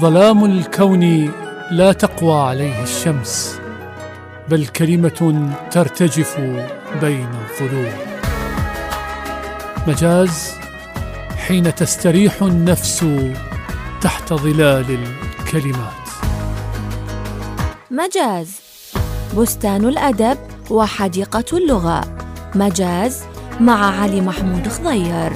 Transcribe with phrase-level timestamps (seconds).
[0.00, 1.32] ظلام الكون
[1.70, 3.60] لا تقوى عليه الشمس
[4.48, 6.40] بل كلمة ترتجف
[7.00, 7.92] بين الظلوم
[9.86, 10.52] مجاز
[11.36, 13.06] حين تستريح النفس
[14.00, 14.98] تحت ظلال
[15.40, 16.06] الكلمات.
[17.90, 18.60] مجاز
[19.38, 20.38] بستان الأدب
[20.70, 22.00] وحديقة اللغة.
[22.54, 23.22] مجاز
[23.60, 25.32] مع علي محمود خضير.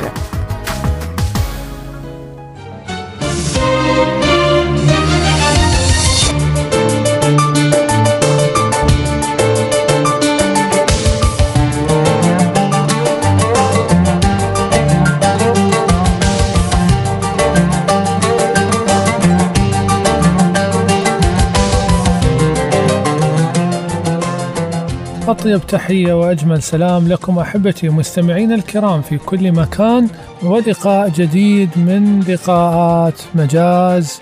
[25.31, 30.09] أطيب تحية وأجمل سلام لكم أحبتي ومستمعين الكرام في كل مكان
[30.43, 34.21] ولقاء جديد من لقاءات مجاز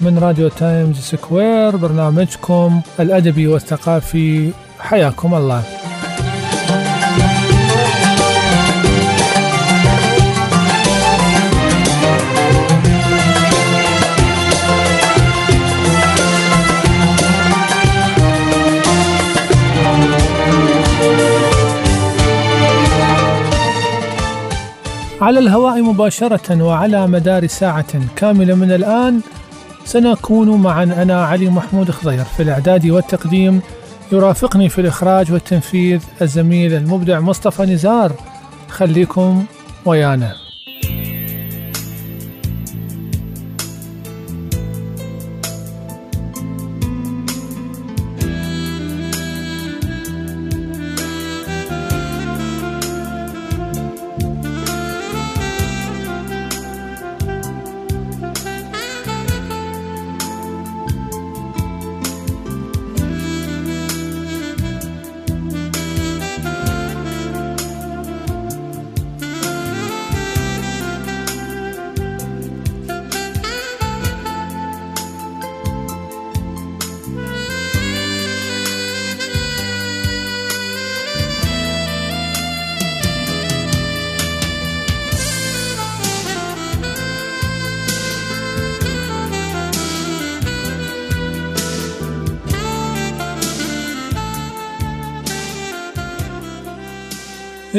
[0.00, 4.52] من راديو تايمز سكوير برنامجكم الأدبي والثقافي.
[4.78, 5.62] حياكم الله.
[25.30, 29.20] على الهواء مباشرة وعلى مدار ساعة كاملة من الآن
[29.84, 30.82] سنكون معا.
[30.82, 33.60] أنا علي محمود خضير في الإعداد والتقديم.
[34.12, 38.12] يرافقني في الإخراج والتنفيذ الزميل المبدع مصطفى نزار.
[38.68, 39.44] خليكم
[39.84, 40.39] ويانا.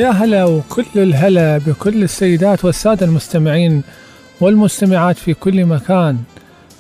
[0.02, 3.84] يا هلا وكل الهلا بكل السيدات والسادة المستمعين
[4.42, 6.18] والمستمعات في كل مكان.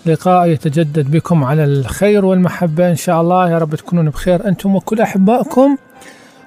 [0.05, 3.49] لقاء يتجدد بكم على الخير والمحبة إن شاء الله.
[3.49, 5.77] يا رب تكونون بخير أنتم وكل أحبائكم.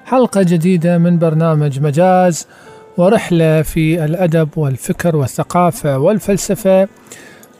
[0.05, 2.47] حلقة جديدة من برنامج مجاز
[2.97, 6.87] ورحلة في الأدب والفكر والثقافة والفلسفة.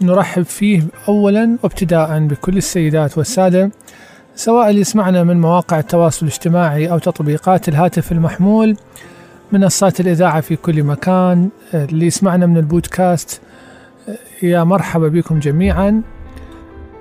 [0.02, 3.72] نرحب فيه أولا وابتداء بكل السيدات والسادة.
[4.36, 8.78] سواء اللي يسمعنا من مواقع التواصل الاجتماعي أو تطبيقات الهاتف المحمول
[9.52, 13.42] منصات الإذاعة في كل مكان اللي يسمعنا من البودكاست
[14.44, 16.02] يا مرحبا بكم جميعا.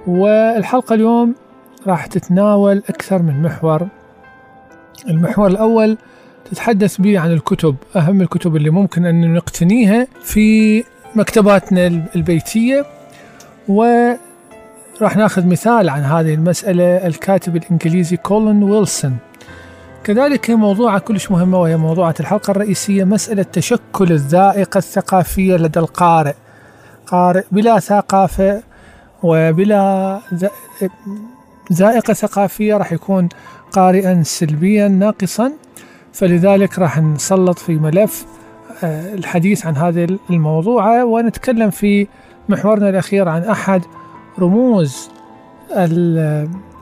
[0.07, 1.35] والحلقة اليوم
[1.87, 3.89] راح تتناول أكثر من محور.
[5.09, 5.99] المحور الأول
[6.51, 10.85] تتحدث به عن الكتب أهم الكتب اللي ممكن أن نقتنيها في
[11.15, 12.87] مكتباتنا البيتية
[13.69, 13.85] و
[15.03, 19.17] راح ناخذ مثال عن هذه المسألة الكاتب الإنجليزي كولين ويلسون.
[20.05, 26.35] كذلك موضوعة كلش مهمة وهي موضوعة الحلقة الرئيسية مسألة تشكل الذائقة الثقافية لدى القارئ.
[27.07, 28.63] قارئ بلا ثقافة
[29.23, 30.21] وبلا
[31.73, 33.29] ذائقة ثقافية راح يكون
[33.73, 35.53] قارئا سلبيا ناقصا.
[36.13, 38.27] فلذلك راح نسلط في ملف
[38.85, 41.05] الحديث عن هذه الموضوعة.
[41.05, 42.07] ونتكلم في
[42.49, 43.83] محورنا الأخير عن أحد
[44.39, 45.11] رموز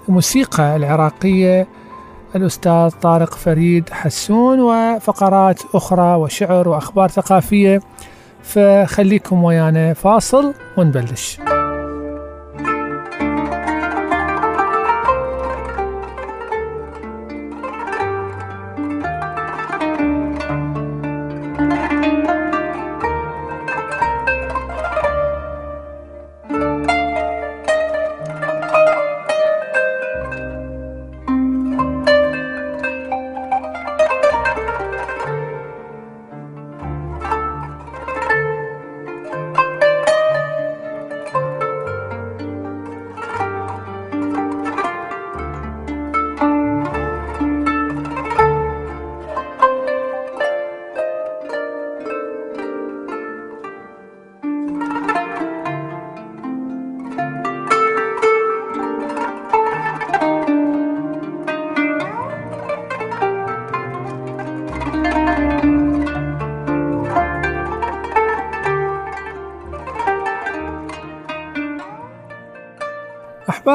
[0.08, 1.66] الموسيقى العراقية
[2.36, 7.80] الأستاذ طارق فريد حسون وفقرات أخرى وشعر وأخبار ثقافية.
[8.42, 11.38] فخليكم ويانا فاصل ونبلش.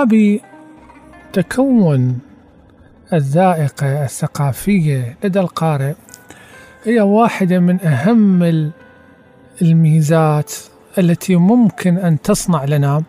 [0.08, 0.42] أحبابي
[1.34, 2.20] تكون
[3.14, 5.94] الذائقة الثقافية لدى القارئ.
[6.84, 8.72] هي واحدة من أهم
[9.62, 10.54] الميزات
[10.98, 13.04] التي ممكن أن تصنع لنا.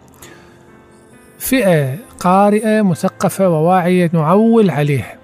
[1.38, 5.14] فئة قارئة مثقفة وواعية نعول عليها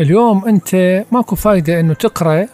[0.00, 2.46] اليوم أنت ماكو فايدة أنه تقرأ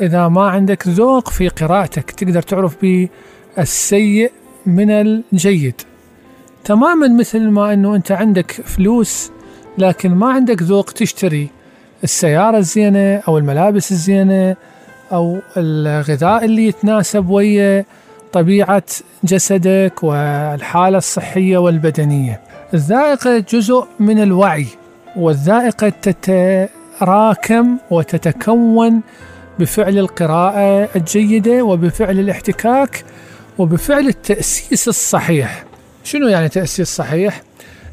[0.00, 2.10] إذا ما عندك ذوق في قراءتك.
[2.10, 3.08] تقدر تعرف به
[3.58, 4.32] السيء
[4.66, 5.89] من الجيد.
[6.64, 9.30] تماما مثل ما أنه أنت عندك فلوس
[9.78, 11.50] لكن ما عندك ذوق تشتري
[12.04, 14.56] السيارة الزينة أو الملابس الزينة
[15.12, 17.84] أو الغذاء اللي يتناسب ويا
[18.32, 18.82] طبيعة
[19.24, 22.40] جسدك والحالة الصحية والبدنية.
[22.74, 24.66] الذائقة جزء من الوعي
[25.16, 29.00] والذائقة تتراكم وتتكون
[29.58, 33.04] بفعل القراءة الجيدة وبفعل الاحتكاك
[33.58, 35.64] وبفعل التأسيس الصحيح.
[36.10, 37.42] شنو يعني تأسيس صحيح؟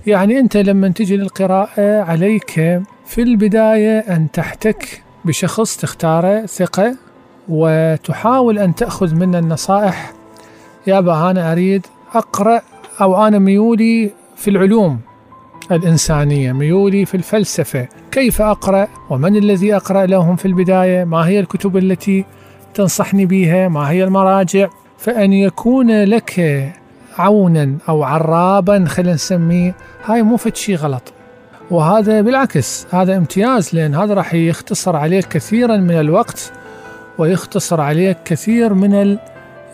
[0.07, 6.95] يعني أنت لما تجي للقراءة عليك في البداية أن تحتك بشخص تختاره ثقة
[7.49, 10.13] وتحاول أن تأخذ منه النصائح.
[10.87, 12.61] يابا أنا أريد أقرأ
[13.01, 14.99] أو أنا ميولي في العلوم
[15.71, 17.87] الإنسانية ميولي في الفلسفة.
[18.11, 22.25] كيف أقرأ؟ ومن الذي أقرأ لهم في البداية؟ ما هي الكتب التي
[22.73, 26.39] تنصحني بها ما هي المراجع؟ فأن يكون لك
[27.17, 29.75] عونا أو عرابا خلينا نسميه
[30.05, 31.13] هاي مو فد شيء غلط.
[31.71, 36.51] وهذا بالعكس هذا امتياز لأن هذا راح يختصر عليك كثيرا من الوقت
[37.17, 39.17] ويختصر عليك كثير من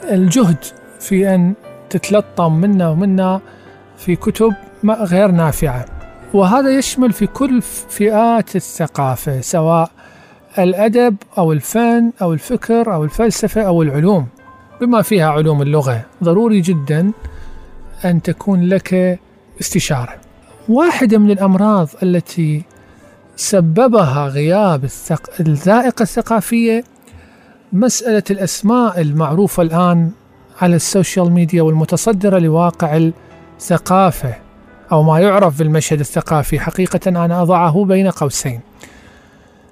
[0.04, 0.58] الجهد
[1.00, 1.54] في أن
[1.90, 3.42] تتلطم منا ومنا
[3.98, 4.54] في كتب
[4.86, 5.86] غير نافعة.
[6.34, 9.92] وهذا يشمل في كل فئات الثقافة سواء
[10.60, 14.28] الأدب أو الفن أو الفكر أو الفلسفة أو العلوم
[14.82, 16.02] بما فيها علوم اللغة.
[16.24, 17.12] ضروري جدا
[18.06, 19.20] أن تكون لك
[19.62, 20.16] استشارة.
[20.70, 22.64] واحدة من الأمراض التي
[23.36, 25.30] سببها غياب الثق...
[25.40, 26.84] الذائقة الثقافية
[27.74, 30.12] مسألة الأسماء المعروفة الآن
[30.62, 33.10] على ال social media والمتصدرة لواقع
[33.60, 34.36] الثقافة
[34.92, 36.60] أو ما يعرف بالمشهد الثقافي.
[36.60, 38.60] حقيقة أنا أضعه بين قوسين.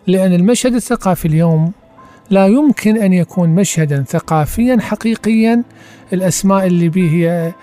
[0.08, 1.72] لأن المشهد الثقافي اليوم
[2.30, 5.64] لا يمكن أن يكون مشهدا ثقافيا حقيقيا.
[6.14, 7.54] الأسماء اللي به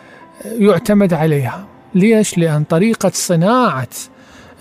[0.44, 3.88] يعتمد عليها ليش؟ لأن طريقة صناعة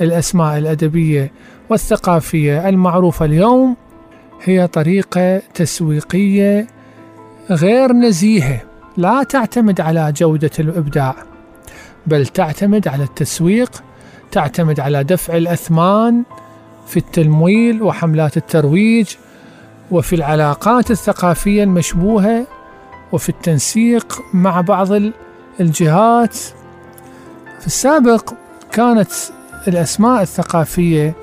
[0.02, 1.32] الأسماء الأدبية
[1.70, 3.76] والثقافية المعروفة اليوم
[4.44, 6.68] هي طريقة تسويقية
[7.52, 8.62] غير نزيهة
[8.98, 11.16] لا تعتمد على جودة الإبداع
[12.08, 13.84] بل تعتمد على التسويق
[14.32, 16.24] تعتمد على دفع الأثمان
[16.88, 19.08] في التمويل وحملات الترويج
[19.92, 22.48] وفي العلاقات الثقافية المشبوهة
[23.12, 24.92] وفي التنسيق مع بعض
[25.60, 26.36] الجهات.
[27.60, 28.34] في السابق
[28.72, 29.12] كانت
[29.68, 31.14] الأسماء الثقافية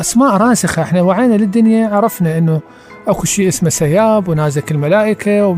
[0.00, 0.82] أسماء راسخة.
[0.82, 2.60] إحنا وعينا للدنيا عرفنا أنه
[3.08, 5.56] أكو شيء اسمه سياب ونازك الملائكة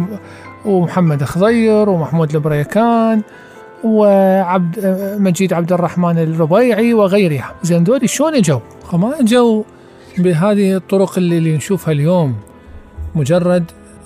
[0.65, 3.23] ومحمد خضير ومحمود البريكان
[3.85, 4.79] وعبد
[5.21, 7.55] مجيد عبد الرحمن الربيعي وغيرها.
[7.63, 8.61] زين دول شلون إجوا؟
[8.93, 9.63] ما إجوا
[10.19, 12.35] بهذه الطرق اللي, اللي نشوفها اليوم.
[13.15, 13.65] مجرد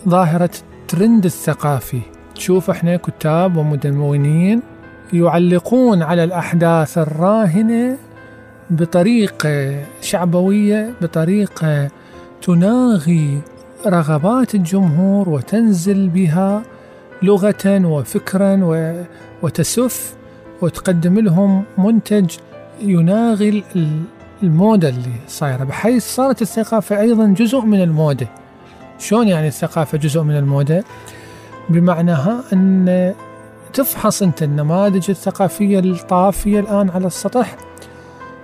[0.08, 0.50] ظاهرة
[0.88, 2.00] ترند الثقافي.
[2.42, 4.62] تشوف إحنا كتاب ومدونين
[5.12, 7.96] يعلقون على الأحداث الراهنة
[8.70, 11.88] بطريقة شعبوية بطريقة
[12.42, 13.40] تناغي
[13.86, 16.62] رغبات الجمهور وتنزل بها
[17.22, 18.60] لغة وفكرا
[19.42, 20.14] وتسف
[20.62, 22.30] وتقدم لهم منتج
[22.80, 23.64] يناغي
[24.42, 28.26] الموضة اللي صايرة بحيث صارت الثقافة أيضا جزء من الموضة
[28.98, 30.84] شلون يعني الثقافة جزء من الموضة
[31.68, 33.14] بمعناها أن
[33.72, 37.56] تفحص أنت النماذج الثقافية الطافية الآن على السطح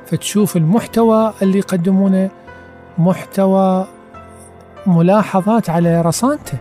[0.06, 2.30] فتشوف المحتوى اللي يقدمونه
[2.98, 3.86] محتوى
[4.86, 6.58] ملاحظات على رصانته.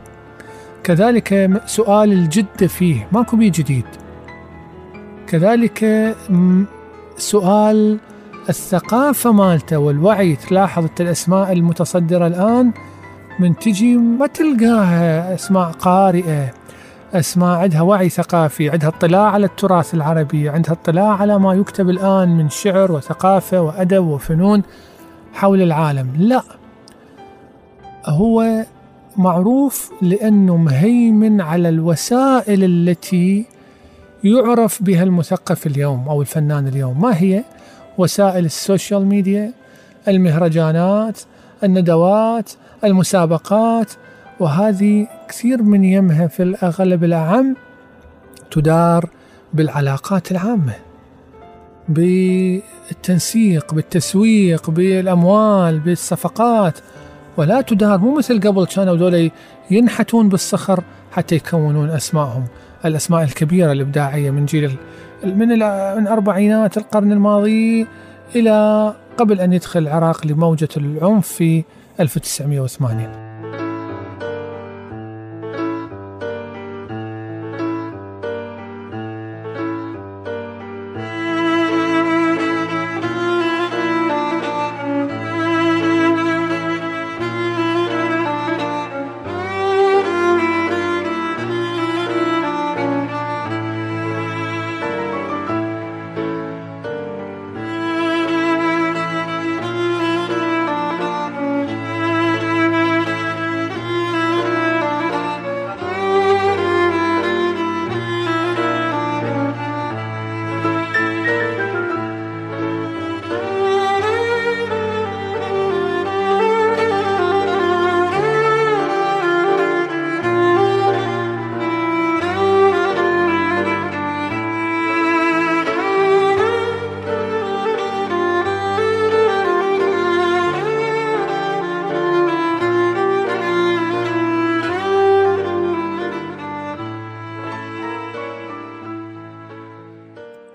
[0.84, 3.86] كذلك سؤال الجدة فيه ماكو بيه جديد.
[5.28, 6.16] كذلك
[7.18, 7.98] سؤال
[8.50, 12.72] الثقافة مالته والوعي تلاحظ الأسماء المتصدرة الآن.
[13.40, 16.54] من تجي ما تلقاها أسماء قارئة
[17.14, 22.38] أسماء عندها وعي ثقافي عندها اطلاع على التراث العربي عندها اطلاع على ما يكتب الآن
[22.38, 24.64] من شعر وثقافة وأدب وفنون
[25.34, 26.14] حول العالم.
[26.18, 26.44] لا
[28.06, 28.66] هو
[29.18, 33.46] معروف لأنه مهيمن على الوسائل التي
[34.24, 37.02] يعرف بها المثقف اليوم أو الفنان اليوم.
[37.02, 37.44] ما هي؟
[37.98, 39.54] وسائل السوشيال ميديا
[40.08, 41.20] المهرجانات
[41.64, 42.52] الندوات
[42.84, 43.92] المسابقات
[44.40, 47.56] وهذه كثير من يمها في الأغلب الأعم
[48.52, 49.10] تدار
[49.54, 50.74] بالعلاقات العامة
[51.90, 56.80] بالتنسيق بالتسويق بالأموال بالصفقات
[57.38, 57.98] ولا تدار.
[57.98, 59.32] مو مثل قبل كانوا دول
[59.72, 62.46] ينحتون بالصخر حتى يكونون أسمائهم
[62.86, 64.76] الأسماء الكبيرة الإبداعية من جيل
[65.24, 65.48] من
[65.98, 67.88] من أربعينات القرن الماضي
[68.36, 71.64] إلى قبل أن يدخل العراق لموجة العنف في
[71.98, 73.27] 1980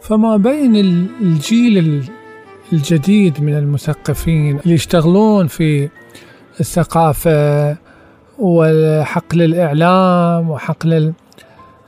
[0.02, 0.76] فما بين
[1.20, 2.10] الجيل
[2.72, 5.88] الجديد من المثقفين اللي يشتغلون في
[6.60, 7.76] الثقافة
[8.38, 11.12] وحقل الإعلام وحقل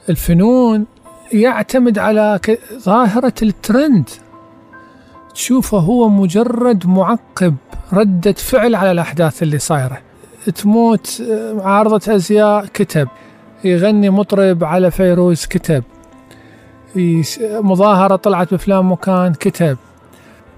[0.09, 0.87] الفنون
[1.33, 2.41] يعتمد على
[2.79, 4.09] ظاهرة الترند.
[5.35, 7.55] تشوفه هو مجرد معقب
[7.93, 9.99] ردة فعل على الأحداث اللي صايرة.
[10.55, 11.23] تموت
[11.59, 13.09] عارضة أزياء كتب.
[13.65, 15.85] يغني مطرب على فيروز كتب.
[17.41, 19.77] مظاهرة طلعت بفلان مكان كتب.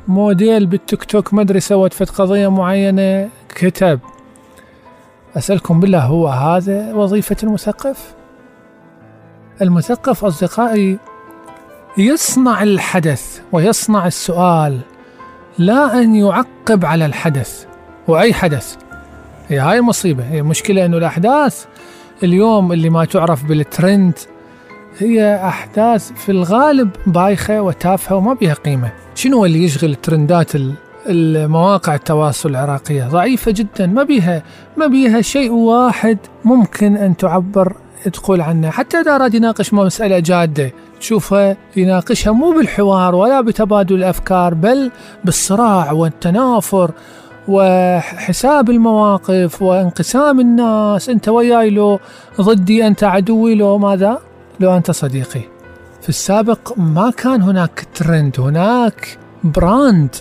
[0.09, 4.01] موديل بالتيك توك ما أدري سوت فت قضية معينة كتب.
[5.37, 8.15] أسألكم بالله هو هذا وظيفة المثقف؟
[9.63, 10.99] المثقف أصدقائي
[11.99, 14.81] يصنع الحدث ويصنع السؤال
[15.59, 17.67] لا أن يعقب على الحدث.
[18.09, 18.77] وأي حدث؟
[19.49, 20.25] هي هاي مصيبة.
[20.31, 21.65] هي مشكلة أنه الأحداث
[22.23, 24.19] اليوم اللي ما تعرف بالترند
[24.99, 28.93] هي أحداث في الغالب بايخة وتافهة وما بها قيمة.
[29.15, 30.53] شنو اللي يشغل ترندات
[31.07, 33.87] المواقع التواصل العراقية؟ ضعيفة جدا.
[33.87, 34.43] ما بيها
[34.77, 37.73] ما بيها شيء واحد ممكن أن تعبر
[38.13, 38.71] تقول عنه.
[38.71, 44.91] حتى إذا أراد يناقش مسألة جادة تشوفها يناقشها مو بالحوار ولا بتبادل الأفكار بل
[45.25, 46.91] بالصراع والتنافر
[47.49, 51.09] وحساب المواقف وانقسام الناس.
[51.09, 52.01] أنت وياي لو
[52.41, 54.19] ضدي أنت عدوي لو ماذا؟
[54.61, 55.41] لو أنت صديقي.
[56.03, 60.15] في السابق ما كان هناك ترند هناك brand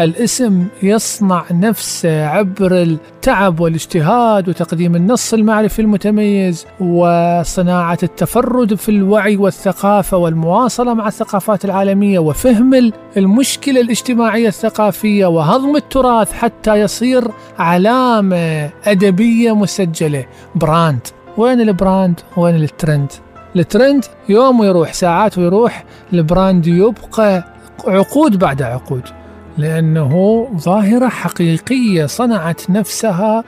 [0.00, 10.16] الاسم يصنع نفسه عبر التعب والاجتهاد وتقديم النص المعرفي المتميز وصناعة التفرد في الوعي والثقافة
[10.16, 20.24] والمواصلة مع الثقافات العالمية وفهم المشكلة الاجتماعية الثقافية وهضم التراث حتى يصير علامة أدبية مسجلة.
[20.54, 21.00] brand
[21.36, 23.12] وين ال brand وين ال trend
[23.56, 27.44] ال trend يوم ويروح ساعات ويروح ال brand يبقى
[27.86, 29.02] عقود بعد عقود
[29.58, 33.44] لأنه ظاهرة حقيقية صنعت نفسها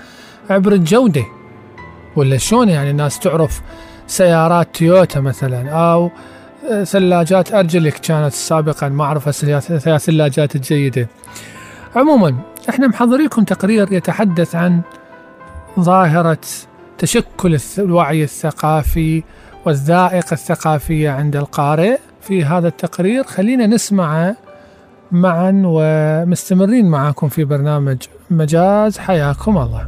[0.51, 1.25] عبر الجودة.
[2.17, 3.61] ولا شلون يعني الناس تعرف
[4.07, 6.11] سيارات تويوتا مثلا أو
[6.85, 11.09] ثلاجات Arçelik كانت سابقا ما أعرف الثلاجات الجيدة.
[11.97, 12.37] عموما
[12.69, 14.81] إحنا محضرين لكم تقرير يتحدث عن
[15.81, 16.39] ظاهرة
[16.99, 19.23] تشكل الوعي الثقافي
[19.67, 21.99] والذائقة الثقافية عند القارئ.
[22.21, 24.37] في هذا التقرير خلينا نسمعه
[25.13, 27.97] معا ومستمرين معكم في برنامج
[28.31, 28.99] مجاز.
[28.99, 29.87] حياكم الله.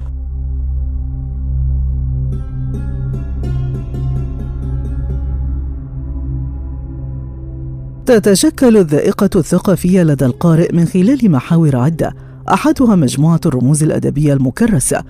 [8.07, 12.15] تتشكل الذائقة الثقافية لدى القارئ من خلال محاور عدة
[12.53, 15.05] أحدها مجموعة الرموز الأدبية المكرسة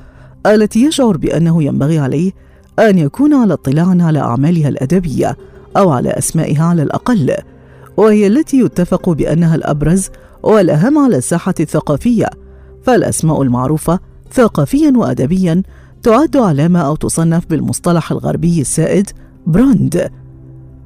[0.46, 2.32] التي يشعر بأنه ينبغي عليه
[2.78, 5.36] أن يكون على اطلاع على أعمالها الأدبية
[5.76, 7.34] أو على أسمائها على الأقل
[7.96, 10.10] وهي التي يتفق بأنها الأبرز
[10.42, 12.26] والأهم على الساحة الثقافية
[12.82, 13.98] فالأسماء المعروفة
[14.32, 15.62] ثقافيا وأدبيا
[16.02, 19.10] تعد علامة أو تصنف بالمصطلح الغربي السائد
[19.46, 20.10] brand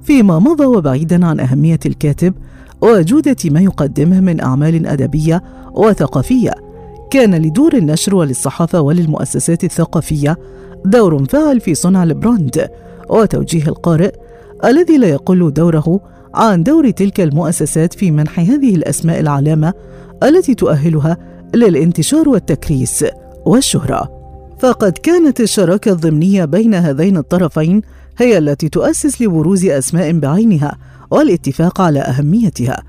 [0.03, 2.35] فيما مضى وبعيدا عن أهمية الكاتب
[2.81, 5.43] وجودة ما يقدمه من أعمال أدبية
[5.75, 6.68] وثقافية
[7.11, 10.39] كان لدور النشر وللصحافة وللمؤسسات الثقافية
[10.85, 12.69] دور فاعل في صنع ال brand
[13.09, 14.13] وتوجيه القارئ
[14.65, 16.01] الذي لا يقل دوره
[16.35, 19.75] عن دور تلك المؤسسات في منح هذه الأسماء العلامة
[20.23, 21.17] التي تؤهلها
[21.55, 23.05] للانتشار والتكريس
[23.47, 24.19] والشهرة.
[24.59, 27.83] فقد كانت الشراكة الضمنية بين هذين الطرفين
[28.19, 30.79] هي التي تؤسس لبروز أسماء بعينها
[31.11, 32.83] والاتفاق على أهميتها.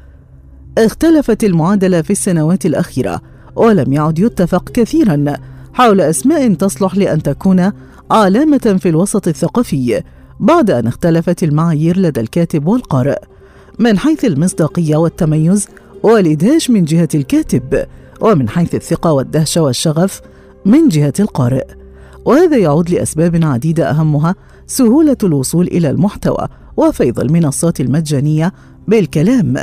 [0.78, 3.22] اختلفت المعادلة في السنوات الأخيرة
[3.56, 5.34] ولم يعد يتفق كثيرا
[5.74, 7.72] حول أسماء تصلح لأن تكون
[8.12, 10.03] علامة في الوسط الثقافي
[10.39, 13.20] بعد أن اختلفت المعايير لدى الكاتب والقارئ
[13.79, 15.68] من حيث المصداقية والتميز
[16.03, 17.86] والإدهاش من جهة الكاتب
[18.22, 20.22] ومن حيث الثقة والدهشة والشغف
[20.65, 21.65] من جهة القارئ.
[22.25, 24.36] وهذا يعود لأسباب عديدة أهمها
[24.68, 28.53] سهولة الوصول إلى المحتوى وفيض المنصات المجانية
[28.88, 29.56] بالكلام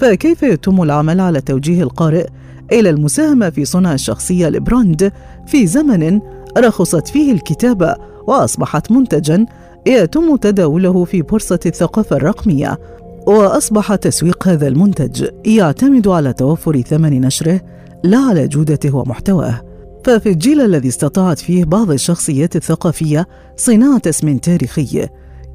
[0.00, 2.26] فكيف يتم العمل على توجيه القارئ
[2.72, 5.12] إلى المساهمة في صنع الشخصية البراند
[5.46, 6.20] في زمن
[6.58, 7.94] رخصت فيه الكتابة
[8.26, 9.46] وأصبحت منتجا
[9.86, 12.78] يتم تداوله في بورصة الثقافة الرقمية
[13.26, 17.60] وأصبح تسويق هذا المنتج يعتمد على توفر ثمن نشره
[18.04, 19.62] لا على جودته ومحتواه.
[20.04, 25.08] ففي الجيل الذي استطاعت فيه بعض الشخصيات الثقافية صناعة اسم تاريخي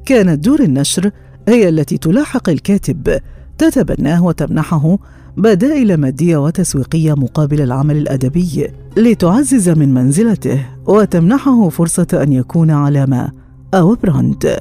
[0.04, 1.10] كانت دور النشر
[1.48, 3.18] هي التي تلاحق الكاتب
[3.58, 4.98] تتبناه وتمنحه
[5.36, 13.32] بدائل مادية وتسويقية مقابل العمل الأدبي لتعزز من منزلته وتمنحه فرصة أن يكون علامة
[13.74, 14.58] أو براند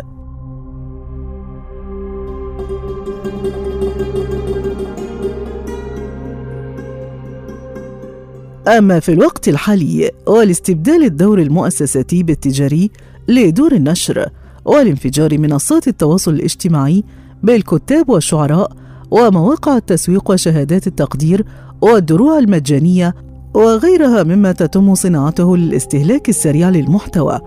[8.68, 12.92] أما في الوقت الحالي والاستبدال الدور المؤسساتي بالتجاري
[13.28, 14.30] لدور النشر
[14.66, 17.04] والانفجار منصات التواصل الاجتماعي
[17.44, 18.81] بالكتاب والشعراء
[19.12, 21.46] ومواقع التسويق وشهادات التقدير
[21.82, 23.16] والدروع المجانية
[23.54, 27.40] وغيرها مما تتم صناعته للاستهلاك السريع للمحتوى.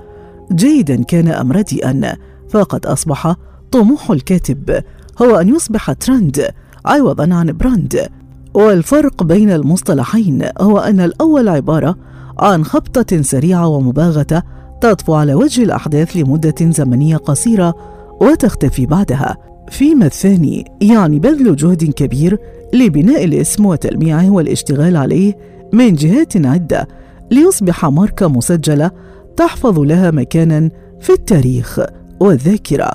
[0.53, 2.17] جيدا كان ام رديئا
[2.49, 3.37] فقد أصبح
[3.73, 4.83] طموح الكاتب.
[5.23, 6.49] هو أن يصبح ترند
[6.87, 8.09] عوضا عن brand.
[8.55, 11.97] والفرق بين المصطلحين هو أن الأول عبارة
[12.39, 14.43] عن خبطة سريعة ومباغتة
[14.81, 17.75] تطفو على وجه الأحداث لمدة زمنية قصيرة
[18.21, 19.37] وتختفي بعدها.
[19.71, 22.39] فيما الثاني يعني بذل جهد كبير
[22.75, 25.37] لبناء الاسم وتلميعه والاشتغال عليه
[25.73, 26.89] من جهات عدة
[27.31, 28.91] ليصبح ماركة مسجلة
[29.37, 31.81] تحفظ لها مكانا في التاريخ
[32.21, 32.91] والذاكرة.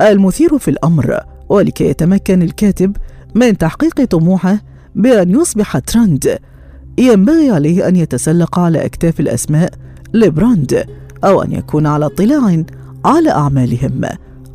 [0.00, 2.96] المثير في الأمر ولكي يتمكن الكاتب
[3.34, 4.58] من تحقيق طموحه
[4.94, 6.38] بأن يصبح ترند
[6.98, 9.70] ينبغي عليه أن يتسلق على أكتاف الأسماء
[10.14, 10.84] لبراند
[11.24, 12.64] أو أن يكون على اطلاع
[13.04, 14.00] على أعمالهم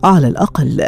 [0.03, 0.87] على الأقل.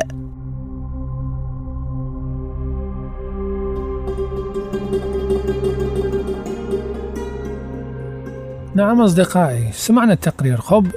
[8.75, 10.57] نعم أصدقائي سمعنا التقرير.
[10.57, 10.87] خب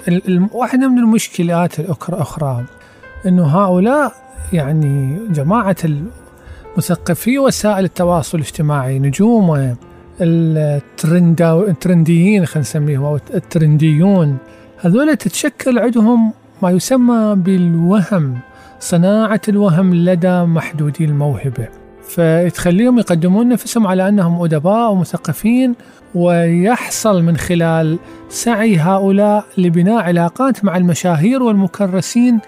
[0.53, 2.65] واحدة من المشكلات الأخرى
[3.27, 4.13] أنه هؤلاء
[4.53, 5.77] يعني جماعة
[6.77, 9.77] مثقفي وسائل التواصل الاجتماعي نجوم
[11.69, 14.37] الترنديين خلينا نسميهم أو الترنديون
[14.81, 18.39] هذول تتشكل عندهم ما يسمى بالوهم
[18.81, 21.80] صناعة الوهم لدى محدودي الموهبة.
[22.15, 25.75] فتخليهم يقدمون نفسهم على أنهم أدباء ومثقفين
[26.15, 32.41] ويحصل من خلال سعي هؤلاء لبناء علاقات مع المشاهير والمكرسين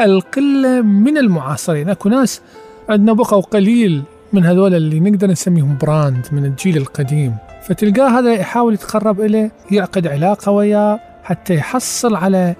[0.00, 1.88] القلة من المعاصرين.
[1.88, 2.40] أكو ناس
[2.88, 7.36] عندنا بقوا قليل من هذول اللي نقدر نسميهم براند من الجيل القديم.
[7.68, 12.54] فتلقاه هذا يحاول يتقرب إليه يعقد علاقة وياه حتى يحصل على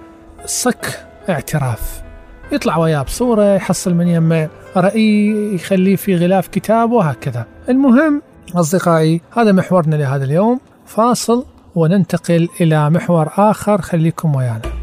[0.46, 2.05] صك اعتراف.
[2.52, 7.46] يطلع وياه بصورة يحصل من يمه رأي يخليه في غلاف كتاب وهكذا.
[7.68, 8.22] المهم
[8.54, 10.60] أصدقائي هذا محورنا لهذا اليوم.
[10.86, 13.80] فاصل وننتقل إلى محور آخر.
[13.80, 14.75] خليكم ويانا.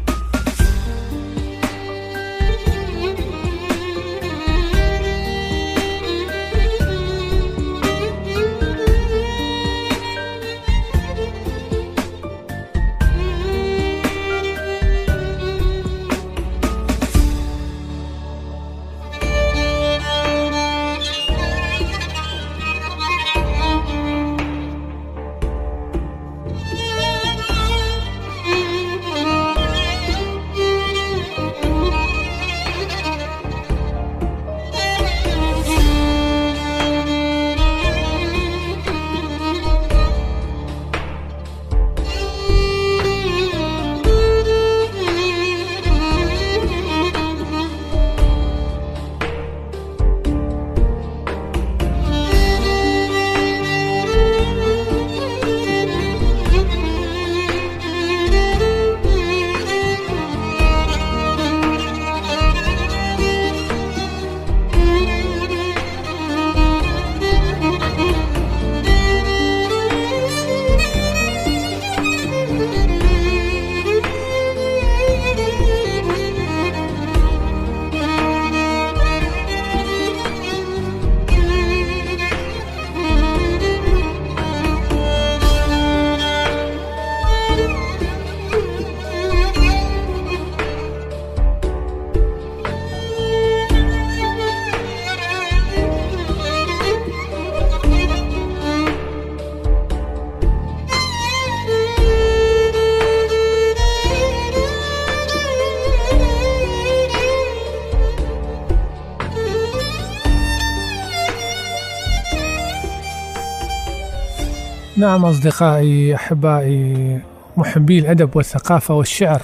[115.14, 117.20] نعم أصدقائي أحبائي
[117.56, 119.42] محبي الأدب والثقافة والشعر.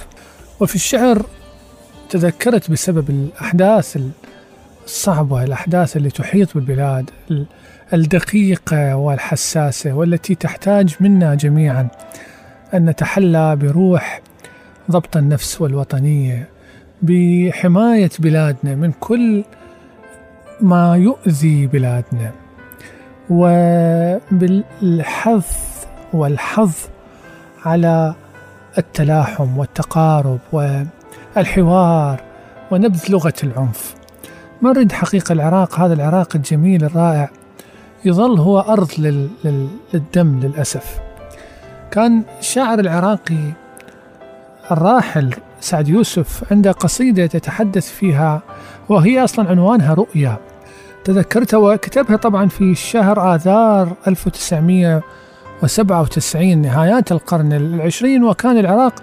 [0.59, 1.25] وفي الشعر
[2.09, 3.99] تذكرت بسبب الأحداث
[4.85, 7.09] الصعبة الأحداث اللي تحيط بالبلاد
[7.93, 11.87] الدقيقة والحساسة والتي تحتاج منا جميعا.
[12.73, 14.21] أن نتحلى بروح
[14.91, 16.49] ضبط النفس والوطنية
[17.01, 19.43] بحماية بلادنا من كل
[20.61, 22.31] ما يؤذي بلادنا.
[24.31, 25.25] وبالحث
[26.13, 26.71] والحظ
[27.65, 28.13] على
[28.77, 32.21] التلاحم والتقارب والحوار
[32.71, 33.95] ونبذ لغة العنف.
[34.61, 37.29] ما نريد حقيقة العراق؟ هذا العراق الجميل الرائع.
[38.05, 38.91] يظل هو أرض
[39.93, 40.99] للدم للأسف.
[41.91, 43.51] كان الشاعر العراقي
[44.71, 48.41] الراحل سعد يوسف عنده قصيدة تتحدث فيها
[48.89, 50.37] وهي أصلا عنوانها رؤيا.
[51.03, 58.93] تذكرتها وكتبها طبعا في شهر آذار 1997 نهايات القرن العشرين وكان العراق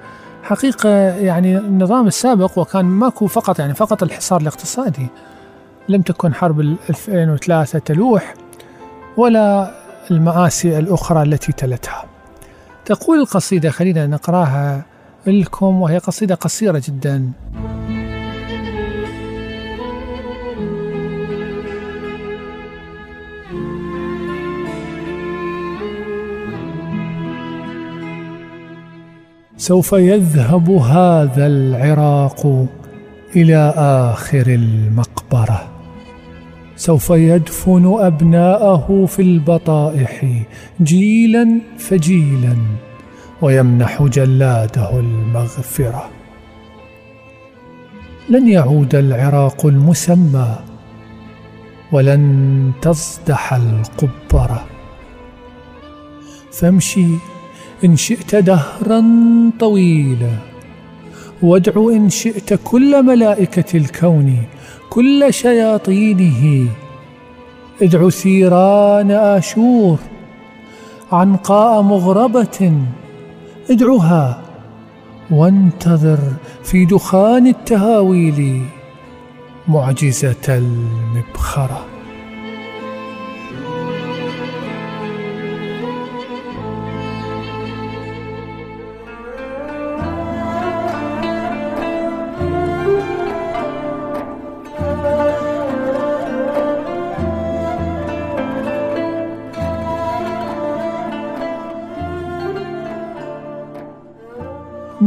[0.42, 5.06] حقيقة يعني النظام السابق وكان ماكو فقط يعني فقط الحصار الاقتصادي.
[5.88, 8.34] لم تكن حرب 2003 تلوح
[9.16, 9.74] ولا
[10.10, 12.04] المآسي الأخرى التي تلتها.
[12.84, 14.82] تقول القصيدة خلينا نقراها
[15.26, 17.32] لكم وهي قصيدة قصيرة جدا.
[29.58, 32.66] سوف يذهب هذا العراق
[33.36, 35.68] إلى آخر المقبرة.
[36.76, 40.26] سوف يدفن أبناءه في البطائح
[40.80, 42.56] جيلا فجيلا
[43.42, 46.08] ويمنح جلاده المغفرة.
[48.30, 50.56] لن يعود العراق المسمى
[51.92, 54.64] ولن تصدح القبرة.
[56.52, 57.06] فامشي
[57.84, 59.04] إن شئت دهرا
[59.60, 60.32] طويلا.
[61.42, 64.36] وادع إن شئت كل ملائكة الكون
[64.90, 66.68] كل شياطينه.
[67.82, 69.98] ادع ثيران آشور
[71.12, 72.72] عنقاء مغربة
[73.70, 74.42] ادعها
[75.30, 76.18] وانتظر
[76.64, 78.62] في دخان التهاويل
[79.68, 81.97] معجزة المبخرة.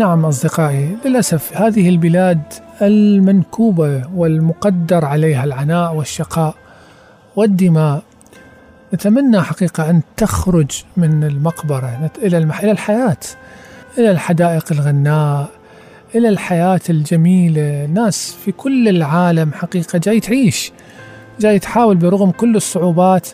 [0.01, 2.41] نعم أصدقائي للأسف هذه البلاد
[2.81, 6.55] المنكوبة والمقدر عليها العناء والشقاء
[7.35, 8.03] والدماء.
[8.93, 13.17] نتمنى حقيقة أن تخرج من المقبرة إلى إلى الحياة
[13.97, 15.49] إلى الحدائق الغناء
[16.15, 17.85] إلى الحياة الجميلة.
[17.85, 20.71] ناس في كل العالم حقيقة جاي تعيش
[21.39, 23.27] جاي تحاول برغم كل الصعوبات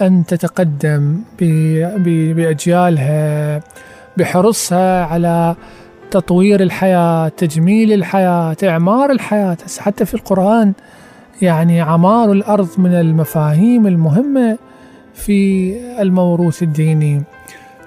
[0.00, 1.20] أن تتقدم
[2.36, 3.60] بأجيالها
[4.16, 5.56] بحرصها على
[6.10, 10.72] تطوير الحياة تجميل الحياة إعمار الحياة حتى في القرآن
[11.42, 14.58] يعني عمار الأرض من المفاهيم المهمة
[15.14, 17.22] في الموروث الديني.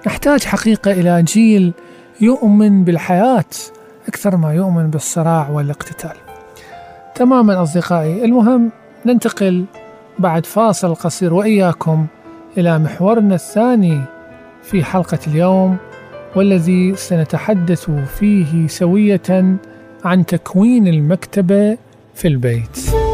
[0.06, 1.72] نحتاج حقيقة إلى جيل
[2.20, 3.44] يؤمن بالحياة
[4.08, 6.16] أكثر ما يؤمن بالصراع والاقتتال.
[7.14, 8.70] تماما أصدقائي المهم
[9.06, 9.64] ننتقل
[10.18, 12.06] بعد فاصل قصير وإياكم
[12.58, 14.00] إلى محورنا الثاني
[14.62, 15.76] في حلقة اليوم.
[16.36, 19.56] والذي سنتحدث فيه سوية
[20.04, 21.78] عن تكوين المكتبة
[22.14, 23.07] في البيت.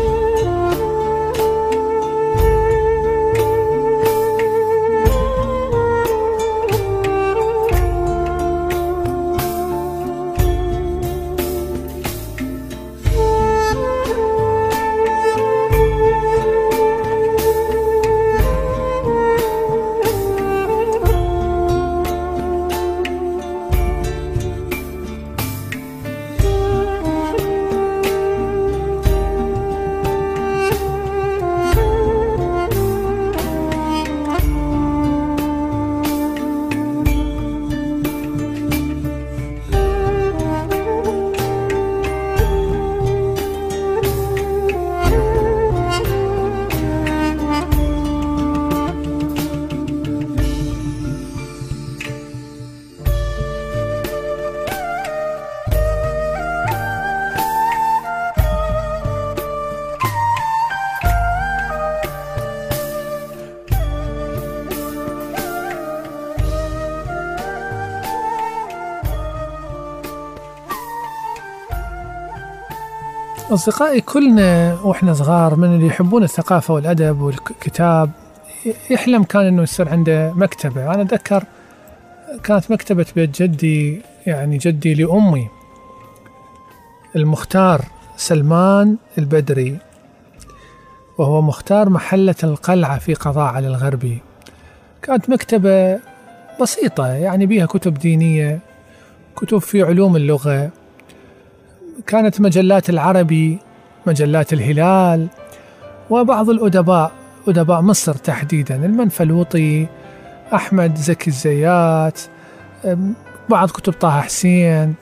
[73.54, 78.10] أصدقائي كلنا وإحنا صغار من اللي يحبون الثقافة والأدب والكتاب
[78.90, 80.94] يحلم كان إنه يصير عنده مكتبة.
[80.94, 81.44] أنا أتذكر
[82.44, 85.48] كانت مكتبة بيت جدي يعني جدي لأمي
[87.16, 87.84] المختار
[88.16, 89.78] سلمان البدري.
[91.18, 94.18] وهو مختار محلة القلعة في قضاء على الغربي.
[95.02, 95.98] كانت مكتبة
[96.60, 98.58] بسيطة يعني بيها كتب دينية
[99.36, 100.70] كتب في علوم اللغة.
[102.06, 103.58] كانت مجلات العربي
[104.06, 105.28] مجلات الهلال
[106.10, 107.12] وبعض الأدباء
[107.48, 109.86] أدباء مصر تحديدا المنفلوطي
[110.54, 112.20] أحمد زكي الزيات
[113.48, 114.94] بعض كتب طه حسين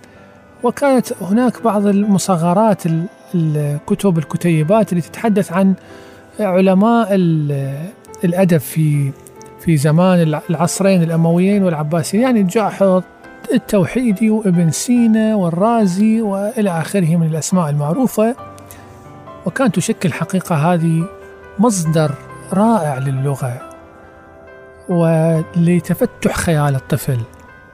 [0.63, 2.83] وكانت هناك بعض المصغرات
[3.35, 5.75] الكتب الكتيبات اللي تتحدث عن
[6.41, 7.09] علماء
[8.25, 9.11] الأدب في
[9.61, 13.03] في زمان العصرين الأمويين والعباسيين يعني جاحظ
[13.53, 18.37] التوحيدي وابن سينا والرازي وإلى آخره من الأسماء المعروفة.
[19.47, 21.05] وكانت تشكل حقيقة هذه
[21.59, 22.15] مصدر
[22.53, 23.61] رائع للغة
[24.89, 27.19] ولتفتح خيال الطفل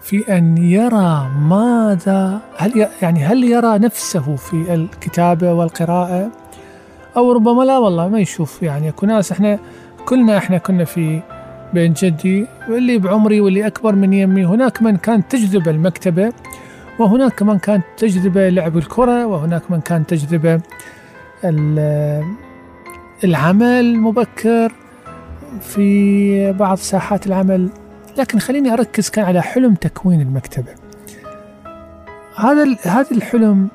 [0.01, 6.31] في أن يرى ماذا هل يعني هل يرى نفسه في الكتابة والقراءة؟
[7.17, 8.63] أو ربما لا والله ما يشوف.
[8.63, 9.59] يعني اكو ناس إحنا
[10.07, 11.23] كلنا إحنا كنا في
[11.75, 14.45] بين جدي واللي بعمري واللي أكبر من يمي.
[14.45, 16.33] هناك من كانت تجذبه المكتبة
[16.99, 20.61] وهناك من كانت تجذبه لعب الكرة وهناك من كانت تجذبه
[23.25, 24.73] العمل مبكر
[25.61, 27.69] في بعض ساحات العمل.
[28.19, 30.73] لكن خليني أركز كان على حلم تكوين المكتبة.
[32.37, 33.69] هذا هذا الحلم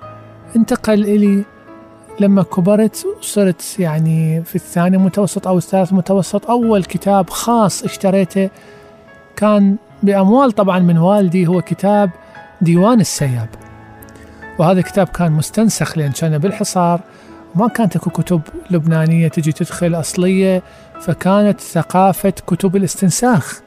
[0.55, 1.43] انتقل إلي
[2.19, 8.49] لما كبرت وصرت يعني في الثاني متوسط أو الثالث متوسط أول كتاب خاص اشتريته
[9.35, 12.09] كان بأموال طبعا من والدي هو كتاب
[12.61, 13.49] ديوان السياب.
[14.59, 16.99] وهذا الكتاب كان مستنسخ لأن كان بالحصار
[17.55, 20.63] ما كانت أكو كتب لبنانية تجي تدخل أصلية
[21.01, 23.61] فكانت ثقافة كتب الاستنساخ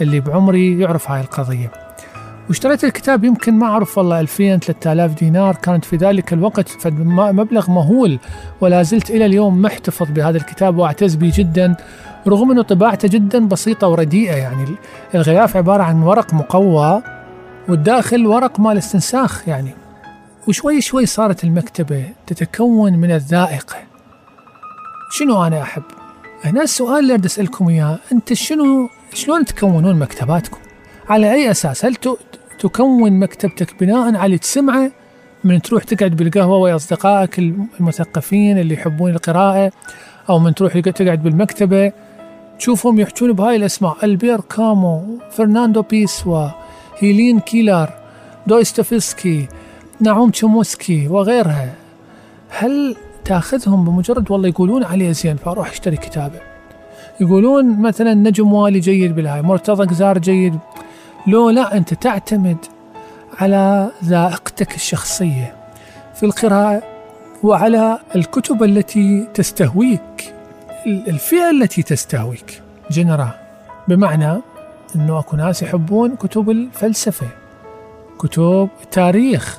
[0.00, 1.89] اللي بعمري يعرف هاي القضية.
[2.50, 8.18] واشتريت الكتاب يمكن ما أعرف والله 2000 3000 دينار كانت في ذلك الوقت مبلغ مهول
[8.60, 11.76] ولا زلت إلى اليوم محتفظ بهذا الكتاب وأعتز به جدا
[12.28, 14.64] رغم أنه طباعته جدا بسيطة ورديئة يعني
[15.14, 17.02] الغلاف عبارة عن ورق مقوى
[17.68, 19.74] والداخل ورق مال استنساخ يعني
[20.48, 23.76] وشوي شوي صارت المكتبة تتكون من الذائقة
[25.10, 25.82] شنو أنا أحب؟
[26.44, 30.58] هنا السؤال اللي أريد أسألكم إياه أنت شنو شلون تكونون مكتباتكم؟
[31.08, 31.94] على أي أساس؟ هل
[32.60, 34.90] تكون مكتبتك بناء على تسمعه
[35.44, 39.72] من تروح تقعد بالقهوة ويا أصدقائك المثقفين اللي يحبون القراءة
[40.28, 41.92] أو من تروح تقعد بالمكتبة.
[42.58, 46.48] تشوفهم يحجون بهاي الأسماء ألبير كامو فرناندو بيسوا
[46.98, 47.88] هيلين كيلر
[48.46, 49.48] دويستوفسكي
[50.00, 51.74] نعوم تشوموسكي وغيرها.
[52.48, 56.40] هل تأخذهم بمجرد والله يقولون عليه زين فأروح أشتري كتابة؟
[57.20, 60.58] يقولون مثلا نجم والي جيد بالهاي مرتضى قزار جيد
[61.26, 62.56] لو لا أنت تعتمد
[63.40, 65.54] على ذائقتك الشخصية
[66.14, 66.82] في القراءة
[67.42, 70.34] وعلى الكتب التي تستهويك
[70.86, 72.62] الفئة التي تستهويك.
[72.90, 73.34] جنرا
[73.88, 74.40] بمعنى
[74.96, 77.26] أنه أكو ناس يحبون كتب الفلسفة
[78.18, 79.58] كتب التاريخ.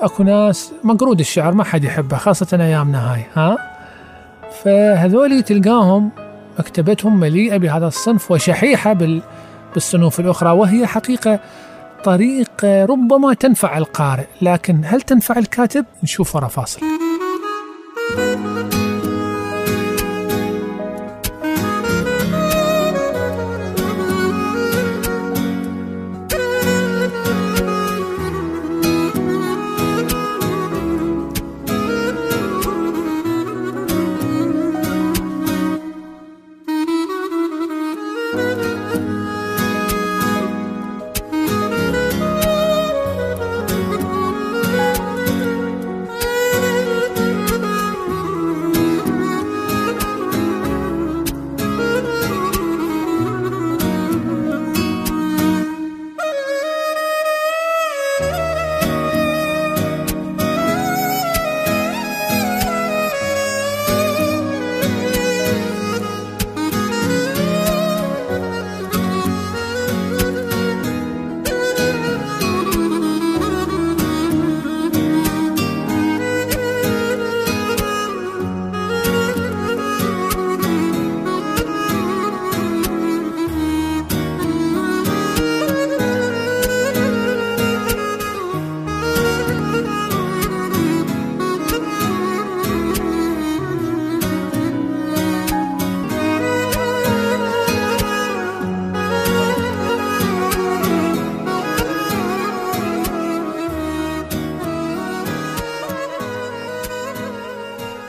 [0.00, 3.56] أكو ناس مقرود الشعر ما حد يحبه خاصة ايامنا هاي ها؟
[4.64, 6.10] فهذولي تلقاهم
[6.58, 9.22] مكتبتهم مليئة بهذا الصنف وشحيحة بال
[9.74, 11.40] بالصنوف الأخرى وهي حقيقة
[12.04, 16.80] طريقة ربما تنفع القارئ لكن هل تنفع الكاتب؟ نشوف ورا فاصل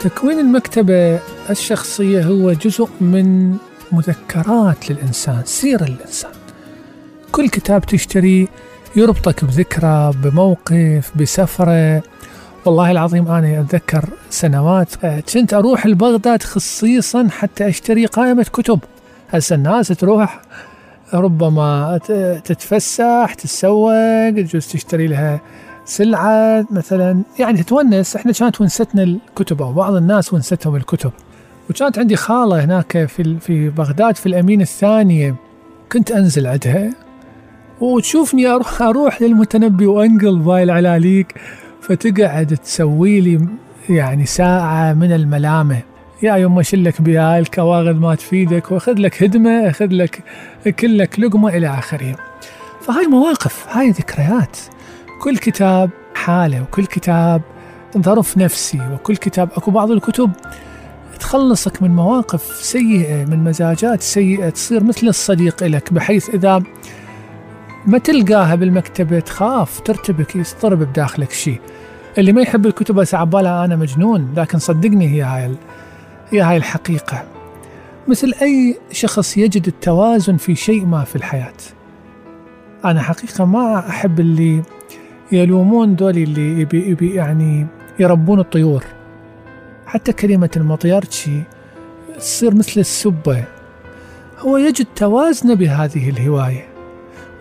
[0.03, 3.57] تكوين المكتبة الشخصية هو جزء من
[3.91, 6.31] مذكرات للإنسان سيرة للإنسان
[7.31, 8.47] كل كتاب تشتريه
[8.95, 12.03] يربطك بذكرى بموقف بسفرة.
[12.65, 18.79] والله العظيم أنا أتذكر سنوات كنت أروح لبغداد خصيصا حتى أشتري قائمة كتب.
[19.29, 20.41] هسه الناس تروح؟
[21.13, 21.99] ربما
[22.45, 25.41] تتفسح تتسوق تجوز تشتري لها
[25.91, 27.21] سلعة مثلا.
[27.39, 31.11] يعني تتونس إحنا كانت ونستنا الكتب أو بعض الناس ونستهم الكتب.
[31.69, 35.35] وكانت عندي خالة هناك في في بغداد في الأمين الثانية
[35.91, 36.89] كنت أنزل عندها.
[37.81, 41.35] وتشوفني أروح أروح للمتنبي وأنقل باي العلاليك
[41.81, 43.47] فتقعد تسوي لي
[43.89, 45.79] يعني ساعة من الملامة
[46.23, 50.23] يا يما شلك بهاي الكواغذ ما تفيدك وأخذ لك هدمة أخذ لك
[50.79, 52.15] كلك لقمة إلى آخره.
[52.81, 54.57] فهاي مواقف هاي ذكريات
[55.21, 57.41] كل كتاب حالة وكل كتاب
[57.97, 60.31] ظرف نفسي وكل كتاب أكو بعض الكتب
[61.19, 66.63] تخلصك من مواقف سيئة من مزاجات سيئة تصير مثل الصديق لك بحيث إذا
[67.85, 71.61] ما تلقاها بالمكتبة تخاف ترتبك يضطرب بداخلك شيء
[72.17, 75.55] اللي ما يحب الكتب هسه عبالها أنا مجنون لكن صدقني هي هاي
[76.29, 77.23] هي هاي الحقيقة.
[78.07, 81.53] مثل أي شخص يجد التوازن في شيء ما في الحياة.
[82.85, 84.61] أنا حقيقة ما أحب اللي
[85.31, 87.67] يلومون دول اللي يبي يبي يعني
[87.99, 88.83] يربون الطيور.
[89.85, 91.41] حتى كلمة المطيرتشي
[92.17, 93.43] تصير مثل السبة.
[94.39, 96.67] هو يجد توازنه بهذه الهواية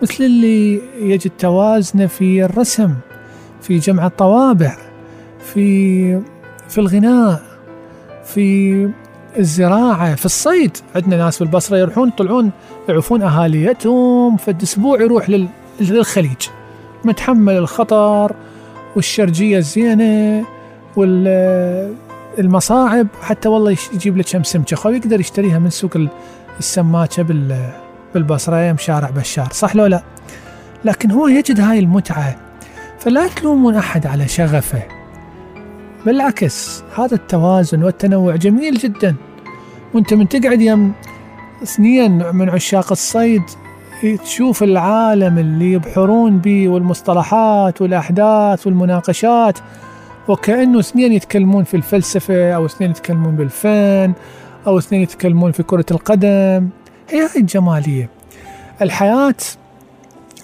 [0.01, 2.93] مثل اللي يجد توازنه في الرسم
[3.61, 4.77] في جمع الطوابع
[5.53, 6.21] في
[6.69, 7.41] في الغناء
[8.23, 8.89] في
[9.39, 10.77] الزراعة في الصيد.
[10.95, 12.51] عندنا ناس في البصرة يروحون يطلعون
[12.89, 15.29] يعوفون أهاليتهم فد أسبوع يروح
[15.79, 16.47] للخليج.
[17.05, 18.35] متحمل الخطر
[18.95, 20.45] والشرجية الزينة
[22.37, 24.75] والمصاعب حتى والله يجيب لك كم سمكة.
[24.75, 25.97] خو يقدر يشتريها من سوق
[26.59, 27.25] السماكة
[28.13, 30.03] بالبصرة يم شارع بشار صح لو لا؟
[30.85, 32.35] لكن هو يجد هاي المتعة
[32.99, 34.83] فلا تلومون أحد على شغفه
[36.05, 39.15] بالعكس هذا التوازن والتنوع جميل جدا.
[39.93, 40.93] وأنت من تقعد يم
[41.63, 43.43] اثنين من عشاق الصيد
[44.01, 49.59] تشوف العالم اللي يبحرون به والمصطلحات والأحداث والمناقشات
[50.27, 54.13] وكأنه اثنين يتكلمون في الفلسفة أو اثنين يتكلمون بالفن
[54.67, 56.69] أو اثنين يتكلمون في كرة القدم.
[57.09, 58.09] هي هاي الجمالية.
[58.81, 59.35] الحياة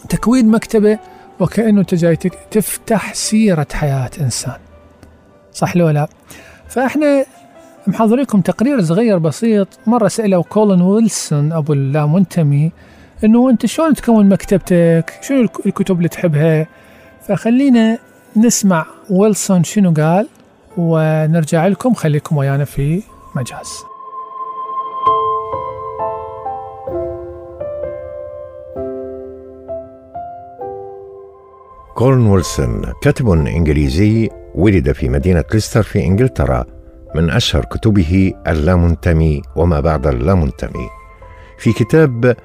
[0.09, 0.99] تكوين مكتبة
[1.39, 2.15] وكأنه أنت جاي
[2.51, 4.57] تفتح سيرة حياة إنسان.
[5.53, 6.07] صح لو لا؟
[6.67, 7.25] فإحنا
[7.87, 9.67] محضريكم تقرير صغير بسيط.
[9.87, 12.71] مرة سألوا كولن ويلسون أبو اللامنتمي
[13.23, 16.67] إنه أنت شلون تكون مكتبتك؟ شنو الكتب اللي تحبها؟
[17.27, 17.97] فخلينا
[18.37, 20.27] نسمع ويلسون شنو قال
[20.77, 21.93] ونرجع لكم.
[21.93, 23.03] خليكم ويانا في
[23.35, 23.83] مجاز.
[31.95, 36.65] كورن ويلسون كاتب إنجليزي ولد في مدينة ليستر في إنجلترا
[37.15, 40.89] من أشهر كتبه اللامنتمي وما بعد اللامنتمي.
[41.57, 42.35] في كتاب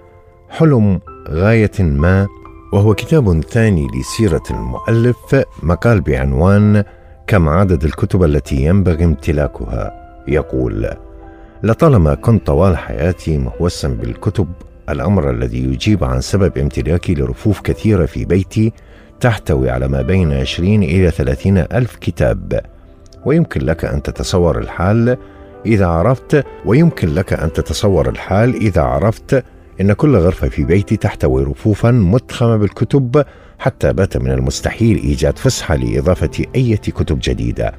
[0.53, 2.29] حلم غاية ما
[2.73, 6.85] وهو كتاب ثاني لسيرة المؤلف مقال بعنوان
[7.27, 9.93] كم عدد الكتب التي ينبغي امتلاكها؟
[10.29, 10.91] يقول
[11.63, 14.49] لطالما كنت طوال حياتي مهوسا بالكتب
[14.89, 18.73] الأمر الذي يجيب عن سبب امتلاكي لرفوف كثيرة في بيتي
[19.21, 22.61] تحتوي على ما بين 20 إلى 30 ألف كتاب.
[23.25, 25.17] ويمكن لك أن تتصور الحال
[25.67, 29.45] إذا عرفت ويمكن لك أن تتصور الحال إذا عرفت
[29.81, 33.25] إن كل غرفة في بيتي تحتوي رفوفا متخمة بالكتب
[33.59, 37.73] حتى بات من المستحيل إيجاد فسحة لإضافة أي كتب جديدة.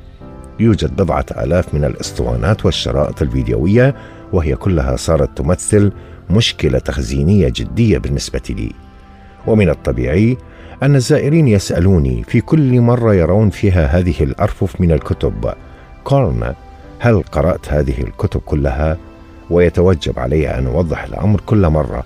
[0.59, 3.95] يوجد بضعة آلاف من الإسطوانات والشرائط الفيديوية
[4.33, 5.91] وهي كلها صارت تمثل
[6.29, 8.71] مشكلة تخزينية جدية بالنسبة لي.
[9.47, 10.37] ومن الطبيعي
[10.83, 15.53] أن الزائرين يسألوني في كل مرة يرون فيها هذه الأرفف من الكتب.
[16.03, 16.55] كورنا
[16.99, 18.97] هل قرأت هذه الكتب كلها؟
[19.49, 22.03] ويتوجب علي أن أوضح الأمر كل مرة.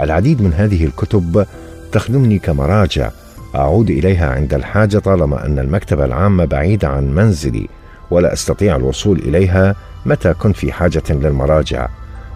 [0.00, 1.46] العديد من هذه الكتب
[1.92, 3.10] تخدمني كمراجع
[3.54, 7.68] أعود إليها عند الحاجة طالما أن المكتبة العامة بعيدة عن منزلي
[8.10, 9.74] ولا أستطيع الوصول إليها
[10.06, 11.88] متى كنت في حاجة للمراجع.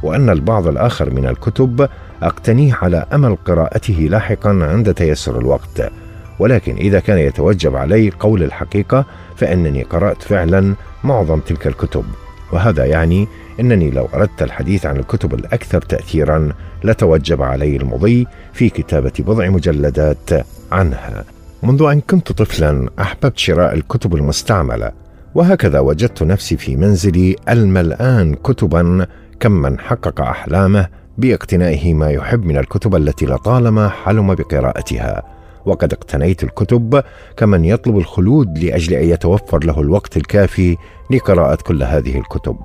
[0.03, 1.89] وأن البعض الآخر من الكتب
[2.23, 5.91] أقتنيه على أمل قراءته لاحقا عند تيسر الوقت.
[6.39, 9.05] ولكن إذا كان يتوجب علي قول الحقيقة
[9.37, 10.75] فإنني قرأت فعلا
[11.05, 12.05] معظم تلك الكتب.
[12.53, 13.29] وهذا يعني
[13.61, 16.53] إنني لو أردت الحديث عن الكتب الأكثر تاثيرا
[16.85, 20.31] لتوجب علي المضي في كتابة بضع مجلدات
[20.73, 21.25] عنها.
[21.63, 24.93] منذ أن كنت طفلا أحببت شراء الكتب المستعملة
[25.35, 29.07] وهكذا وجدت نفسي في منزلي الملآن كتبا
[29.41, 30.89] كمن حقق أحلامه
[31.19, 35.23] باقتنائه ما يحب من الكتب التي لطالما حلم بقراءتها.
[35.67, 37.03] وقد اقتنيت الكتب
[37.37, 40.77] كمن يطلب الخلود لأجل أن يتوفر له الوقت الكافي
[41.11, 42.57] لقراءة كل هذه الكتب.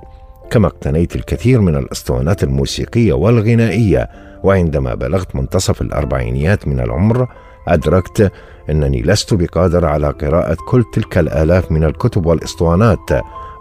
[0.50, 4.08] كما اقتنيت الكثير من الأسطوانات الموسيقية والغنائية
[4.42, 7.28] وعندما بلغت منتصف الأربعينيات من العمر
[7.68, 8.32] أدركت
[8.70, 13.10] إنني لست بقادر على قراءة كل تلك الآلاف من الكتب والأسطوانات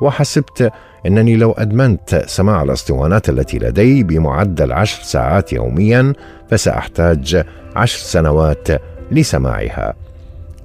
[0.01, 0.71] وحسبت
[1.05, 6.13] إنني لو أدمنت سماع الأسطوانات التي لدي بمعدل عشر ساعات يوميا
[6.49, 7.43] فسأحتاج
[7.75, 8.67] عشر سنوات
[9.11, 9.93] لسماعها.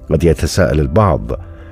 [0.09, 1.31] قد يتساءل البعض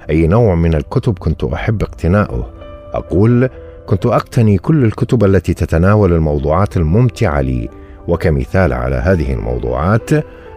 [0.10, 2.50] أي نوع من الكتب كنت أحب اقتناؤه؟
[2.93, 3.50] أقول
[3.89, 7.69] كنت أقتني كل الكتب التي تتناول الموضوعات الممتعة لي
[8.07, 10.09] وكمثال على هذه الموضوعات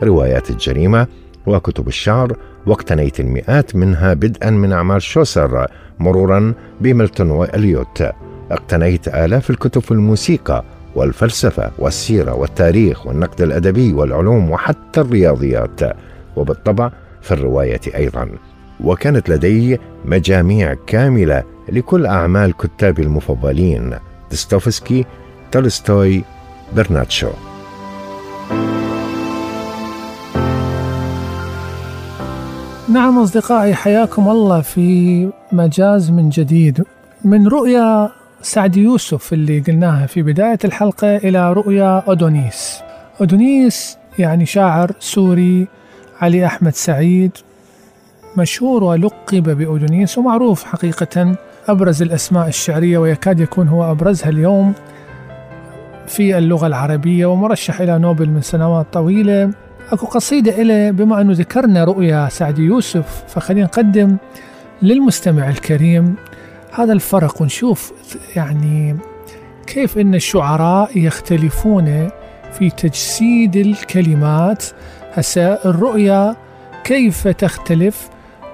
[0.02, 1.06] روايات الجريمة
[1.46, 5.66] وكتب الشعر واقتنيت المئات منها بدءا من أعمال شوسر
[5.98, 8.02] مرورا بميلتون وإليوت.
[8.50, 10.64] اقتنيت آلاف الكتب في الموسيقى
[10.94, 15.80] والفلسفة والسيرة والتاريخ والنقد الأدبي والعلوم وحتى الرياضيات.
[16.36, 16.90] وبالطبع
[17.22, 18.28] في الرواية أيضا.
[18.80, 23.94] وكانت لدي مجاميع كاملة لكل أعمال كتابي المفضلين
[24.30, 25.04] دوستويفسكي
[25.52, 26.24] تولستوي
[26.76, 27.30] برنارد شو.
[32.88, 36.84] نعم أصدقائي حياكم الله في مجاز من جديد.
[37.24, 38.10] من رؤيا
[38.42, 42.80] سعد يوسف اللي قلناها في بداية الحلقة إلى رؤيا أدونيس.
[43.20, 45.66] أدونيس يعني شاعر سوري
[46.20, 47.32] علي أحمد سعيد
[48.38, 51.36] مشهور ولقب بأودونيس ومعروف حقيقة.
[51.68, 54.72] أبرز الأسماء الشعرية ويكاد يكون هو أبرزها اليوم
[56.06, 59.50] في اللغة العربية ومرشح إلى نوبل من سنوات طويلة.
[59.92, 64.16] أكو قصيدة إليه بما أنه ذكرنا رؤيا سعد يوسف فخلينا نقدم
[64.82, 66.14] للمستمع الكريم.
[66.72, 67.92] هذا الفرق ونشوف
[68.36, 68.96] يعني
[69.66, 72.08] كيف إن الشعراء يختلفون
[72.52, 74.64] في تجسيد الكلمات.
[75.12, 76.36] هسه الرؤيا
[76.84, 78.08] كيف تختلف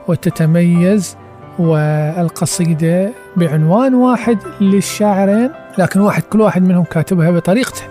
[0.09, 1.17] وتتميز
[1.59, 7.83] والقصيدة بعنوان واحد للشاعرين لكن واحد كل واحد منهم كاتبها بطريقته.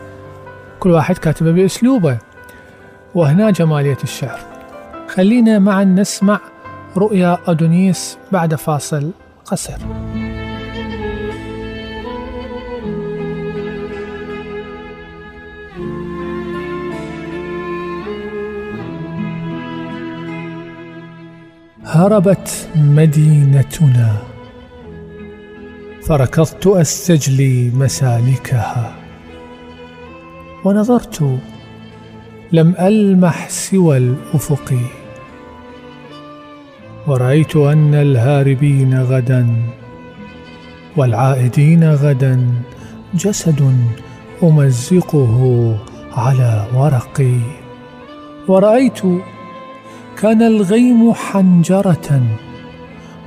[0.80, 2.18] كل واحد كاتبها بأسلوبه.
[3.16, 4.40] وهنا جمالية الشعر.
[5.08, 6.40] خلينا معا نسمع
[6.98, 9.12] رؤيا أدونيس بعد فاصل
[9.46, 9.78] قصير.
[21.90, 24.18] هربت مدينتنا.
[26.04, 28.92] فركضت استجلي مسالكها.
[30.66, 31.40] ونظرت
[32.52, 34.74] لم ألمح سوى الأفق.
[37.08, 39.48] ورأيت أن الهاربين غدا
[40.98, 42.48] والعائدين غدا.
[43.14, 43.78] جسد
[44.44, 45.76] أمزقه
[46.14, 47.40] على ورقي.
[48.48, 49.02] ورأيت
[50.18, 52.22] كان الغيم حنجرة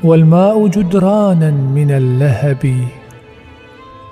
[0.04, 2.88] والماء جدرانا من اللهب.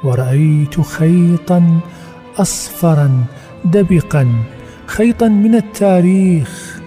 [0.05, 1.81] ورأيت خيطا
[2.37, 3.24] أصفرا
[3.64, 4.29] دبقا
[4.87, 6.81] خيطا من التاريخ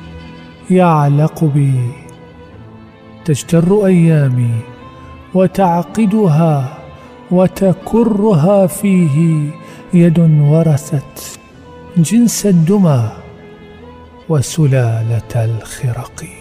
[0.69, 1.73] يعلق بي.
[3.25, 4.55] تجتر أيامي
[5.33, 6.77] وتعقدها
[7.31, 9.49] وتكرها فيه
[9.93, 11.39] يد ورثت
[11.97, 13.20] جنس الدمى.
[14.31, 16.40] وسلالة الخرق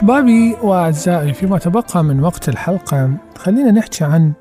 [0.00, 4.32] أحبابي وأعزائي فيما تبقى من وقت الحلقة خلينا نحكي عن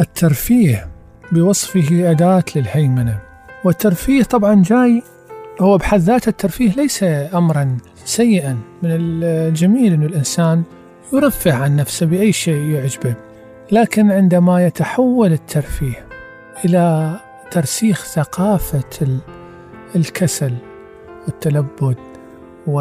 [0.00, 0.88] الترفيه
[1.32, 3.18] بوصفه أداة للهيمنة.
[3.64, 5.02] والترفيه طبعا جاي
[5.60, 7.02] هو بحد ذاته الترفيه ليس
[7.34, 8.58] أمرا سيئا.
[8.82, 10.62] من الجميل أن الإنسان
[11.12, 13.14] يرفه عن نفسه بأي شيء يعجبه
[13.72, 16.06] لكن عندما يتحول الترفيه
[16.64, 17.16] إلى
[17.50, 19.18] ترسيخ ثقافة
[19.96, 20.54] الكسل
[21.26, 21.96] والتلبد
[22.66, 22.80] و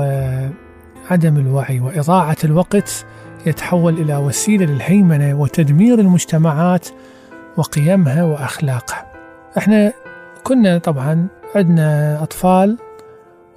[1.12, 3.06] عدم الوعي وإضاعة الوقت
[3.45, 6.88] يتحول إلى وسيلة للهيمنة وتدمير المجتمعات
[7.58, 9.06] وقيمها وأخلاقها.
[9.58, 9.93] إحنا
[10.43, 12.78] كنا طبعا عندنا أطفال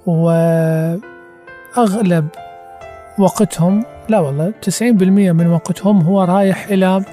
[0.05, 0.97] وأغلب
[3.19, 7.03] وقتهم لا والله 90% من وقتهم هو رايح إلى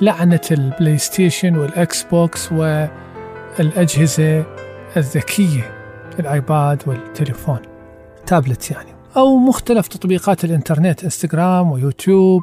[0.00, 4.44] لعنة ال PlayStation وال Xbox والأجهزة
[4.96, 5.70] الذكية
[6.18, 7.58] الآيباد والتليفون
[8.26, 8.95] تابلت يعني.
[9.16, 12.42] أو مختلف تطبيقات الإنترنت إنستغرام ويوتيوب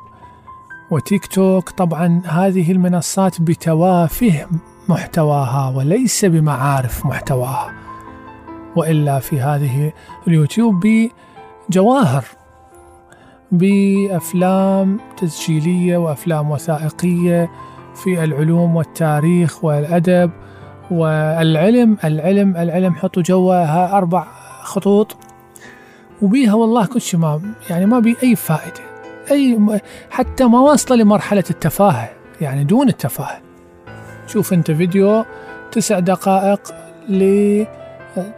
[0.91, 1.69] وتيك توك.
[1.69, 4.45] طبعا هذه المنصات بتوافه
[4.89, 7.73] محتواها وليس بمعارف محتواها
[8.75, 9.93] وإلا في هذه
[10.27, 10.87] اليوتيوب
[11.69, 12.25] بجواهر
[13.51, 17.51] بأفلام تسجيلية وأفلام وثائقية
[17.95, 20.31] في العلوم والتاريخ والأدب
[20.91, 21.97] والعلم.
[22.03, 24.27] العلم العلم حطوا جواها أربع
[24.61, 25.17] خطوط.
[26.23, 28.81] وبيها والله كل شيء ما يعني ما بي أي فائدة.
[29.31, 29.59] أي
[30.09, 32.09] حتى ما واصلة لمرحلة التفاهة
[32.41, 33.41] يعني دون التفاهة.
[34.27, 35.25] شوف أنت فيديو
[35.71, 36.61] تسع دقائق
[37.09, 37.65] ل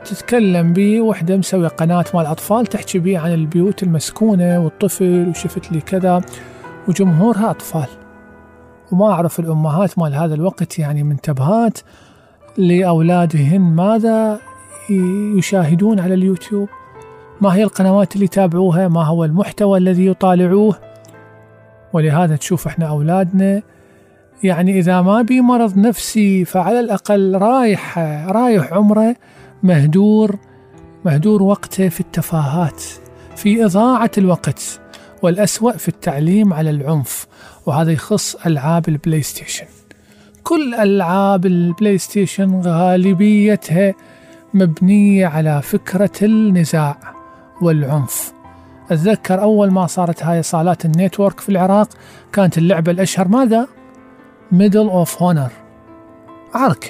[0.05, 5.81] تتكلم به وحدة مسوية قناة مال أطفال تحكي به عن البيوت المسكونة والطفل وشفت لي
[5.81, 6.21] كذا.
[6.87, 7.87] وجمهورها أطفال.
[8.91, 11.79] وما أعرف الأمهات مال هذا الوقت يعني منتبهات
[12.57, 14.39] لأولادهن ماذا
[15.37, 16.69] يشاهدون على اليوتيوب.
[17.45, 20.79] ما هي القنوات اللي يتابعوها ما هو المحتوى الذي يطالعوه؟
[21.93, 23.61] ولهذا تشوف إحنا أولادنا.
[24.43, 29.15] يعني إذا ما بي مرض نفسي فعلى الأقل رايح رايح عمره
[29.63, 30.35] مهدور
[31.05, 32.83] مهدور وقته في التفاهات
[33.35, 34.79] في إضاعة الوقت
[35.21, 37.27] والأسوأ في التعليم على العنف.
[37.65, 39.65] وهذا يخص ألعاب ال PlayStation
[40.43, 43.93] كل ألعاب ال PlayStation غالبيتها
[44.53, 47.14] مبنية على فكرة النزاع.
[47.61, 48.33] والعنف.
[48.91, 51.89] أتذكر أول ما صارت هاي صالات ال network في العراق
[52.33, 53.67] كانت اللعبة الأشهر ماذا؟
[54.51, 55.51] Medal of Honor
[56.53, 56.89] عركة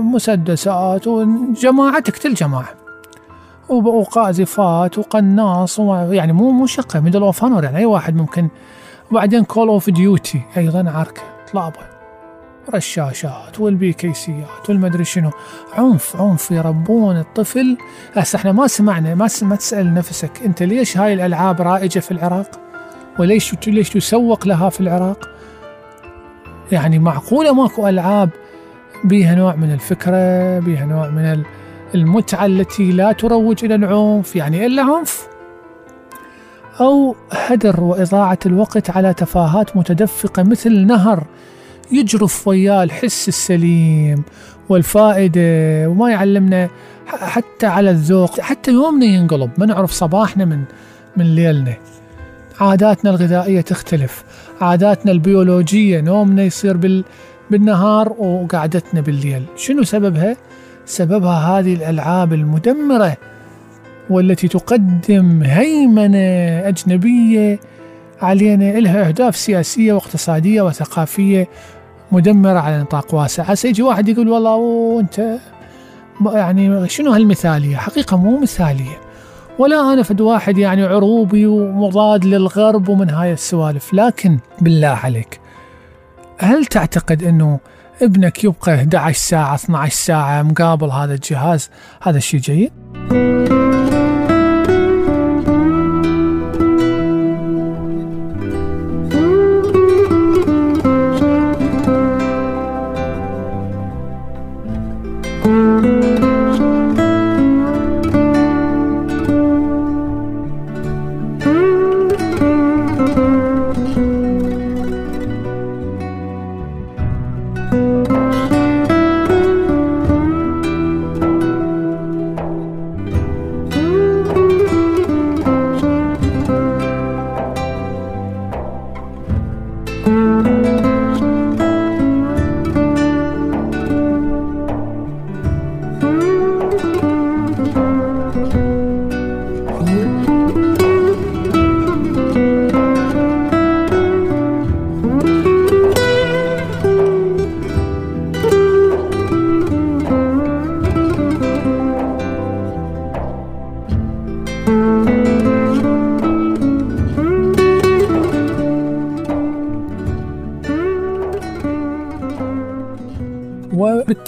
[0.00, 2.74] مسدسات وجماعة تقتل جماعة.
[3.68, 5.78] وقاذفات وقناص
[6.10, 8.48] يعني مو مو شقة Medal of Honor يعني أي واحد ممكن.
[9.10, 11.91] وبعدين Call of Duty أيضا عركة طلابة
[12.74, 15.30] رشاشات والبيكيسيات والمدري شنو
[15.72, 17.76] عنف عنف يربون الطفل
[18.14, 22.60] هسه إحنا ما سمعنا ما ما تسأل نفسك أنت ليش هاي الألعاب رائجة في العراق؟
[23.18, 25.28] وليش ليش تسوق لها في العراق؟
[26.72, 28.30] يعني معقولة ماكو ألعاب
[29.04, 31.42] بها نوع من الفكرة، بها نوع من
[31.94, 35.28] المتعة التي لا تروج إلى العنف، يعني إلا عنف؟
[36.80, 41.24] أو هدر وإضاعة الوقت على تفاهات متدفقة مثل نهر
[41.92, 44.22] يجرف وياه الحس السليم
[44.68, 45.40] والفائدة
[45.88, 46.68] وما يعلمنا
[47.06, 49.50] حتى على الذوق حتى يومنا ينقلب.
[49.58, 50.64] ما نعرف صباحنا من
[51.16, 51.74] من ليلنا.
[52.60, 54.24] عاداتنا الغذائية تختلف.
[54.60, 57.04] عاداتنا البيولوجية نومنا يصير بال
[57.50, 59.42] بالنهار وقعدتنا بالليل.
[59.56, 60.36] شنو سببها؟
[60.86, 63.16] سببها هذه الألعاب المدمرة
[64.10, 66.18] والتي تقدم هيمنة
[66.68, 67.60] أجنبية
[68.22, 71.48] علينا لها أهداف سياسية واقتصادية وثقافية
[72.12, 73.42] مدمرة على نطاق واسع.
[73.42, 75.38] هسه يجي واحد يقول والله وانت
[76.26, 79.00] يعني شنو هالمثالية؟ حقيقة مو مثالية.
[79.58, 83.94] ولا أنا فد واحد يعني عروبي ومضاد للغرب ومن هاي السوالف.
[83.94, 85.40] لكن بالله عليك
[86.38, 87.60] هل تعتقد أنه
[88.02, 91.70] ابنك يبقى 11 ساعة 12 ساعة مقابل هذا الجهاز؟
[92.02, 92.72] هذا الشيء جيد؟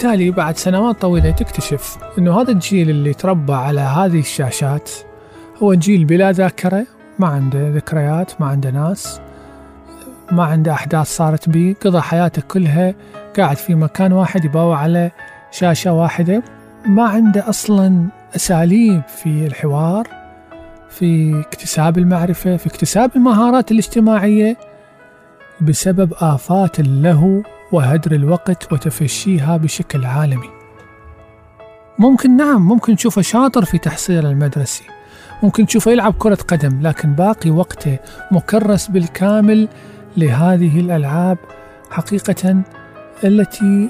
[0.05, 4.91] وبالتالي بعد سنوات طويلة تكتشف أنه هذا الجيل اللي تربى على هذه الشاشات
[5.63, 6.85] هو جيل بلا ذاكرة
[7.19, 9.19] ما عنده ذكريات ما عنده ناس
[10.31, 12.95] ما عنده أحداث صارت به قضى حياته كلها
[13.37, 15.11] قاعد في مكان واحد يباوع على
[15.51, 16.43] شاشة واحدة.
[16.85, 20.07] ما عنده أصلا أساليب في الحوار
[20.89, 24.57] في اكتساب المعرفة في اكتساب المهارات الاجتماعية
[25.61, 27.41] بسبب آفات اللهو
[27.71, 30.49] وهدر الوقت وتفشيها بشكل عالمي.
[31.99, 34.83] ممكن نعم ممكن تشوفه شاطر في تحصيل المدرسي
[35.43, 37.99] ممكن تشوفه يلعب كرة قدم لكن باقي وقته
[38.31, 39.67] مكرس بالكامل
[40.17, 41.37] لهذه الألعاب
[41.91, 42.61] حقيقة
[43.23, 43.89] التي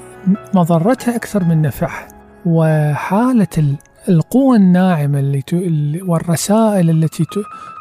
[0.54, 2.08] مضرتها أكثر من نفعها
[2.46, 3.76] وحالة
[4.08, 5.42] القوة الناعمة
[6.02, 7.26] والرسائل التي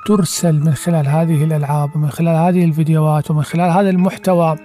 [0.07, 4.55] ترسل من خلال هذه الألعاب ومن خلال هذه الفيديوهات ومن خلال هذا المحتوى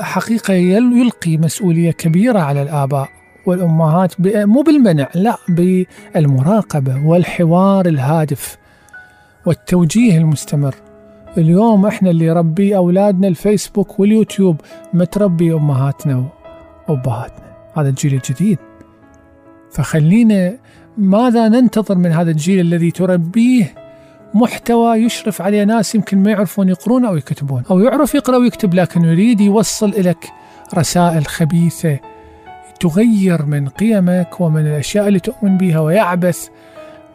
[0.00, 3.08] حقيقة يلقي مسؤولية كبيرة على الآباء
[3.46, 8.58] والأمهات مو بالمنع لا بالمراقبة والحوار الهادف
[9.46, 10.74] والتوجيه المستمر.
[11.38, 14.60] اليوم إحنا اللي يربي أولادنا الفيسبوك واليوتيوب
[14.94, 16.24] متربي أمهاتنا
[16.88, 17.46] وأبهاتنا.
[17.76, 18.58] هذا الجيل الجديد.
[19.72, 20.56] فخلينا
[20.98, 23.74] ماذا ننتظر من هذا الجيل الذي تربيه
[24.34, 29.04] محتوى يشرف عليه ناس يمكن ما يعرفون يقرون أو يكتبون أو يعرف يقرأ ويكتب لكن
[29.04, 30.30] يريد يوصل لك
[30.74, 31.98] رسائل خبيثة
[32.80, 36.48] تغير من قيمك ومن الأشياء اللي تؤمن بها ويعبث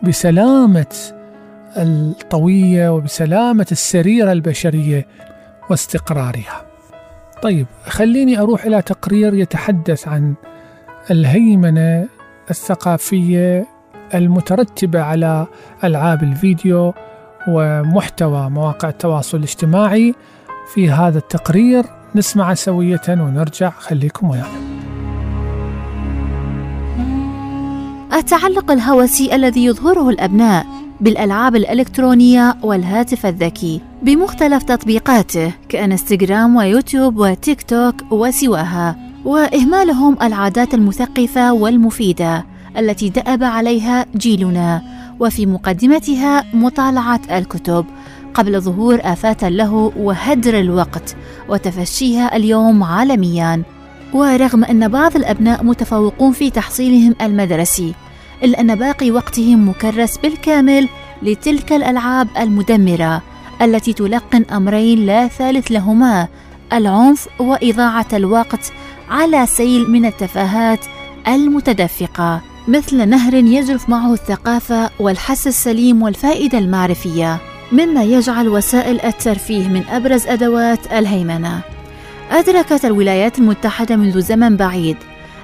[0.03, 0.95] بسلامة
[1.77, 5.07] الطوية وبسلامة السريرة البشرية
[5.69, 6.65] واستقرارها.
[7.41, 10.33] طيب خليني أروح إلى تقرير يتحدث عن
[11.11, 12.07] الهيمنة
[12.49, 13.72] الثقافية
[14.15, 15.47] المترتبة على
[15.83, 16.93] ألعاب الفيديو
[17.47, 20.15] ومحتوى مواقع التواصل الاجتماعي
[20.73, 21.85] في هذا التقرير.
[22.15, 23.69] نسمع سوية ونرجع.
[23.69, 24.73] خليكم ويانا.
[28.13, 30.65] التعلق الهوسي الذي يظهره الأبناء
[31.01, 38.95] بالألعاب الإلكترونية والهاتف الذكي بمختلف تطبيقاته كإنستغرام ويوتيوب وتيك توك وسواها
[39.25, 42.45] وإهمالهم العادات المثقفة والمفيدة.
[42.77, 44.81] التي دأب عليها جيلنا
[45.19, 47.85] وفي مقدمتها مطالعة الكتب
[48.33, 51.15] قبل ظهور آفات له وهدر الوقت
[51.49, 53.63] وتفشيها اليوم عالميا.
[54.13, 57.93] ورغم أن بعض الأبناء متفوقون في تحصيلهم المدرسي
[58.43, 60.89] إلا أن باقي وقتهم مكرس بالكامل
[61.21, 63.21] لتلك الألعاب المدمرة
[63.61, 66.27] التي تلقن أمرين لا ثالث لهما
[66.73, 68.73] العنف وإضاعة الوقت
[69.09, 70.79] على سيل من التفاهات
[71.27, 72.41] المتدفقة.
[72.67, 77.37] مثل نهر يجرف معه الثقافة والحس السليم والفائدة المعرفية
[77.71, 81.61] مما يجعل وسائل الترفيه من أبرز أدوات الهيمنة.
[82.31, 84.97] أدركت الولايات المتحدة منذ زمن بعيد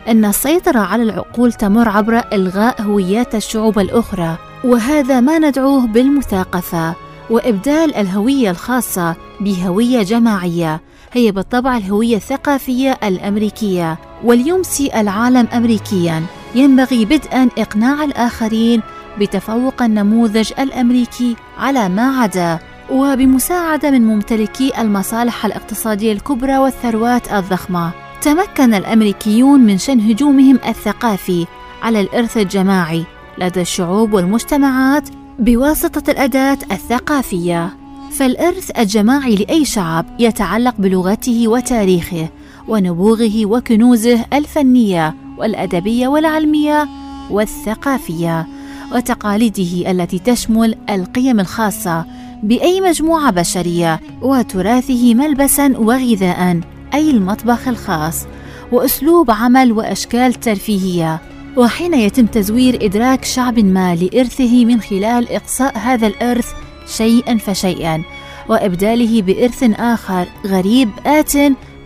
[0.07, 6.95] أن السيطرة على العقول تمر عبر إلغاء هويات الشعوب الأخرى وهذا ما ندعوه بالمثاقفة
[7.30, 10.82] وإبدال الهوية الخاصة بهوية جماعية
[11.14, 13.97] هي بالطبع الهوية الثقافية الأمريكية.
[14.24, 16.24] وليمسي العالم أمريكيا.
[16.55, 18.82] ينبغي بدءا إقناع الآخرين
[19.20, 22.60] بتفوق النموذج الأمريكي على ما عدا.
[22.91, 27.91] وبمساعدة من ممتلكي المصالح الاقتصادية الكبرى والثروات الضخمة
[28.22, 31.45] تمكن الأمريكيون من شن هجومهم الثقافي
[31.84, 33.05] على الإرث الجماعي
[33.38, 37.78] لدى الشعوب والمجتمعات بواسطة الأداة الثقافية.
[38.12, 42.30] فالإرث الجماعي لأي شعب يتعلق بلغته وتاريخه
[42.68, 46.88] ونبوغه وكنوزه الفنية والأدبية والعلمية
[47.32, 48.47] والثقافية
[48.95, 52.05] وتقاليده التي تشمل القيم الخاصة
[52.43, 56.60] بأي مجموعة بشرية وتراثه ملبسا وغذاء
[56.93, 58.26] أي المطبخ الخاص
[58.72, 61.22] وأسلوب عمل وأشكال ترفيهية.
[61.57, 66.47] وحين يتم تزوير إدراك شعب ما لإرثه من خلال إقصاء هذا الإرث
[66.90, 68.04] شيئا فشيئا
[68.50, 71.36] وإبداله بإرث آخر غريب آت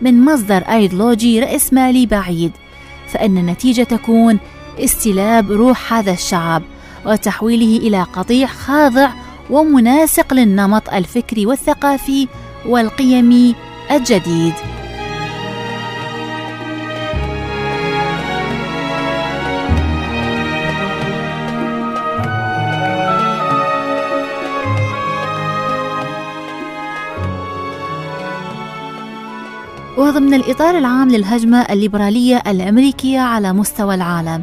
[0.02, 2.52] من مصدر أيديولوجي رأسمالي بعيد.
[3.08, 4.38] فإن النتيجة تكون
[4.78, 6.62] استلاب روح هذا الشعب
[7.06, 9.10] وتحويله إلى قطيع خاضع
[9.50, 12.28] ومناسق للنمط الفكري والثقافي
[12.66, 13.54] والقيمي
[13.90, 14.54] الجديد.
[29.98, 34.42] وضمن الإطار العام للهجمة الليبرالية الأمريكية على مستوى العالم.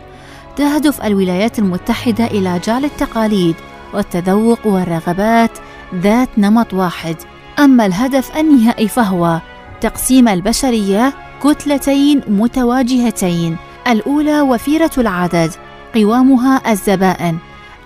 [0.56, 3.56] تهدف الولايات المتحدة إلى جعل التقاليد
[3.94, 5.52] والتذوق والرغبات
[5.96, 7.16] ذات نمط واحد.
[7.60, 9.42] أما الهدف النهائي فهو
[9.82, 13.58] تقسيم البشرية كتلتين متواجهتين.
[13.88, 15.52] الأولى وفيرة العدد
[15.96, 17.38] قوامها الزبائن.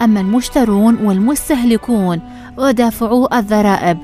[0.02, 2.22] أما المشترون والمستهلكون
[2.58, 3.98] ودافعو الضرائب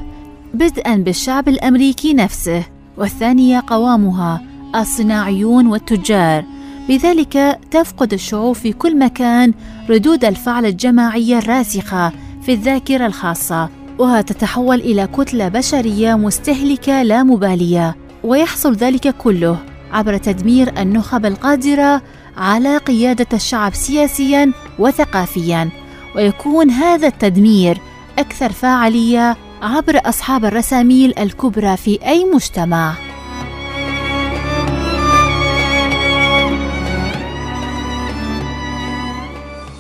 [0.54, 2.64] بدءا بالشعب الأمريكي نفسه.
[2.98, 4.42] والثانية قوامها
[4.76, 6.46] الصناعيون والتجار.
[6.90, 9.54] بذلك تفقد الشعوب في كل مكان
[9.90, 12.12] ردود الفعل الجماعية الراسخة
[12.42, 13.70] في الذاكرة الخاصة
[14.00, 17.96] وتتحول إلى كتلة بشرية مستهلكة لا مبالية.
[18.24, 19.58] ويحصل ذلك كله
[19.92, 22.02] عبر تدمير النخب القادرة
[22.38, 25.70] على قيادة الشعب سياسيا وثقافيا.
[26.16, 27.78] ويكون هذا التدمير
[28.20, 32.94] أكثر فاعلية عبر أصحاب الرساميل الكبرى في أي مجتمع.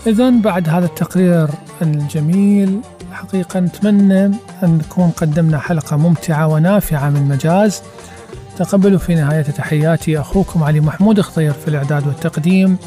[0.08, 1.48] إذا بعد هذا التقرير
[1.82, 2.80] الجميل
[3.12, 4.26] حقيقة نتمنى
[4.64, 7.82] أن نكون قدمنا حلقة ممتعة ونافعة من مجاز.
[8.58, 12.78] تقبلوا في نهاية تحياتي أخوكم علي محمود خضير في الإعداد والتقديم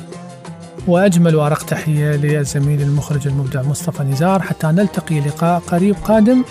[0.87, 4.43] وأجمل وأرق تحية للزميل المخرج المبدع مصطفى نزار.
[4.43, 6.45] حتى نلتقي لقاء قريب قادم.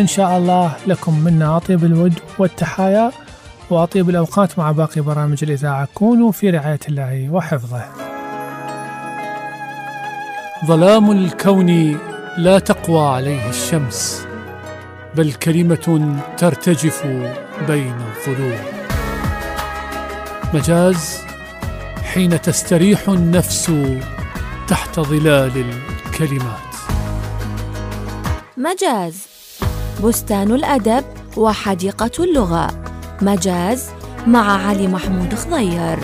[0.00, 3.12] إن شاء الله لكم منا أطيب الود والتحايا
[3.70, 5.88] وأطيب الأوقات مع باقي برامج الإذاعة.
[5.94, 7.84] كونوا في رعاية الله وحفظه.
[10.66, 11.98] ظلام الكون
[12.38, 14.26] لا تقوى عليه الشمس
[15.14, 17.06] بل كلمة ترتجف
[17.68, 18.58] بين الظلوم
[20.54, 21.18] مجاز
[22.02, 23.72] حين تستريح النفس
[24.68, 25.64] تحت ظلال
[26.06, 26.74] الكلمات.
[28.56, 29.35] مجاز.
[30.04, 31.04] بستان الأدب
[31.36, 32.84] وحديقة اللغة.
[33.22, 33.84] مجاز
[34.26, 35.98] مع علي محمود خضير.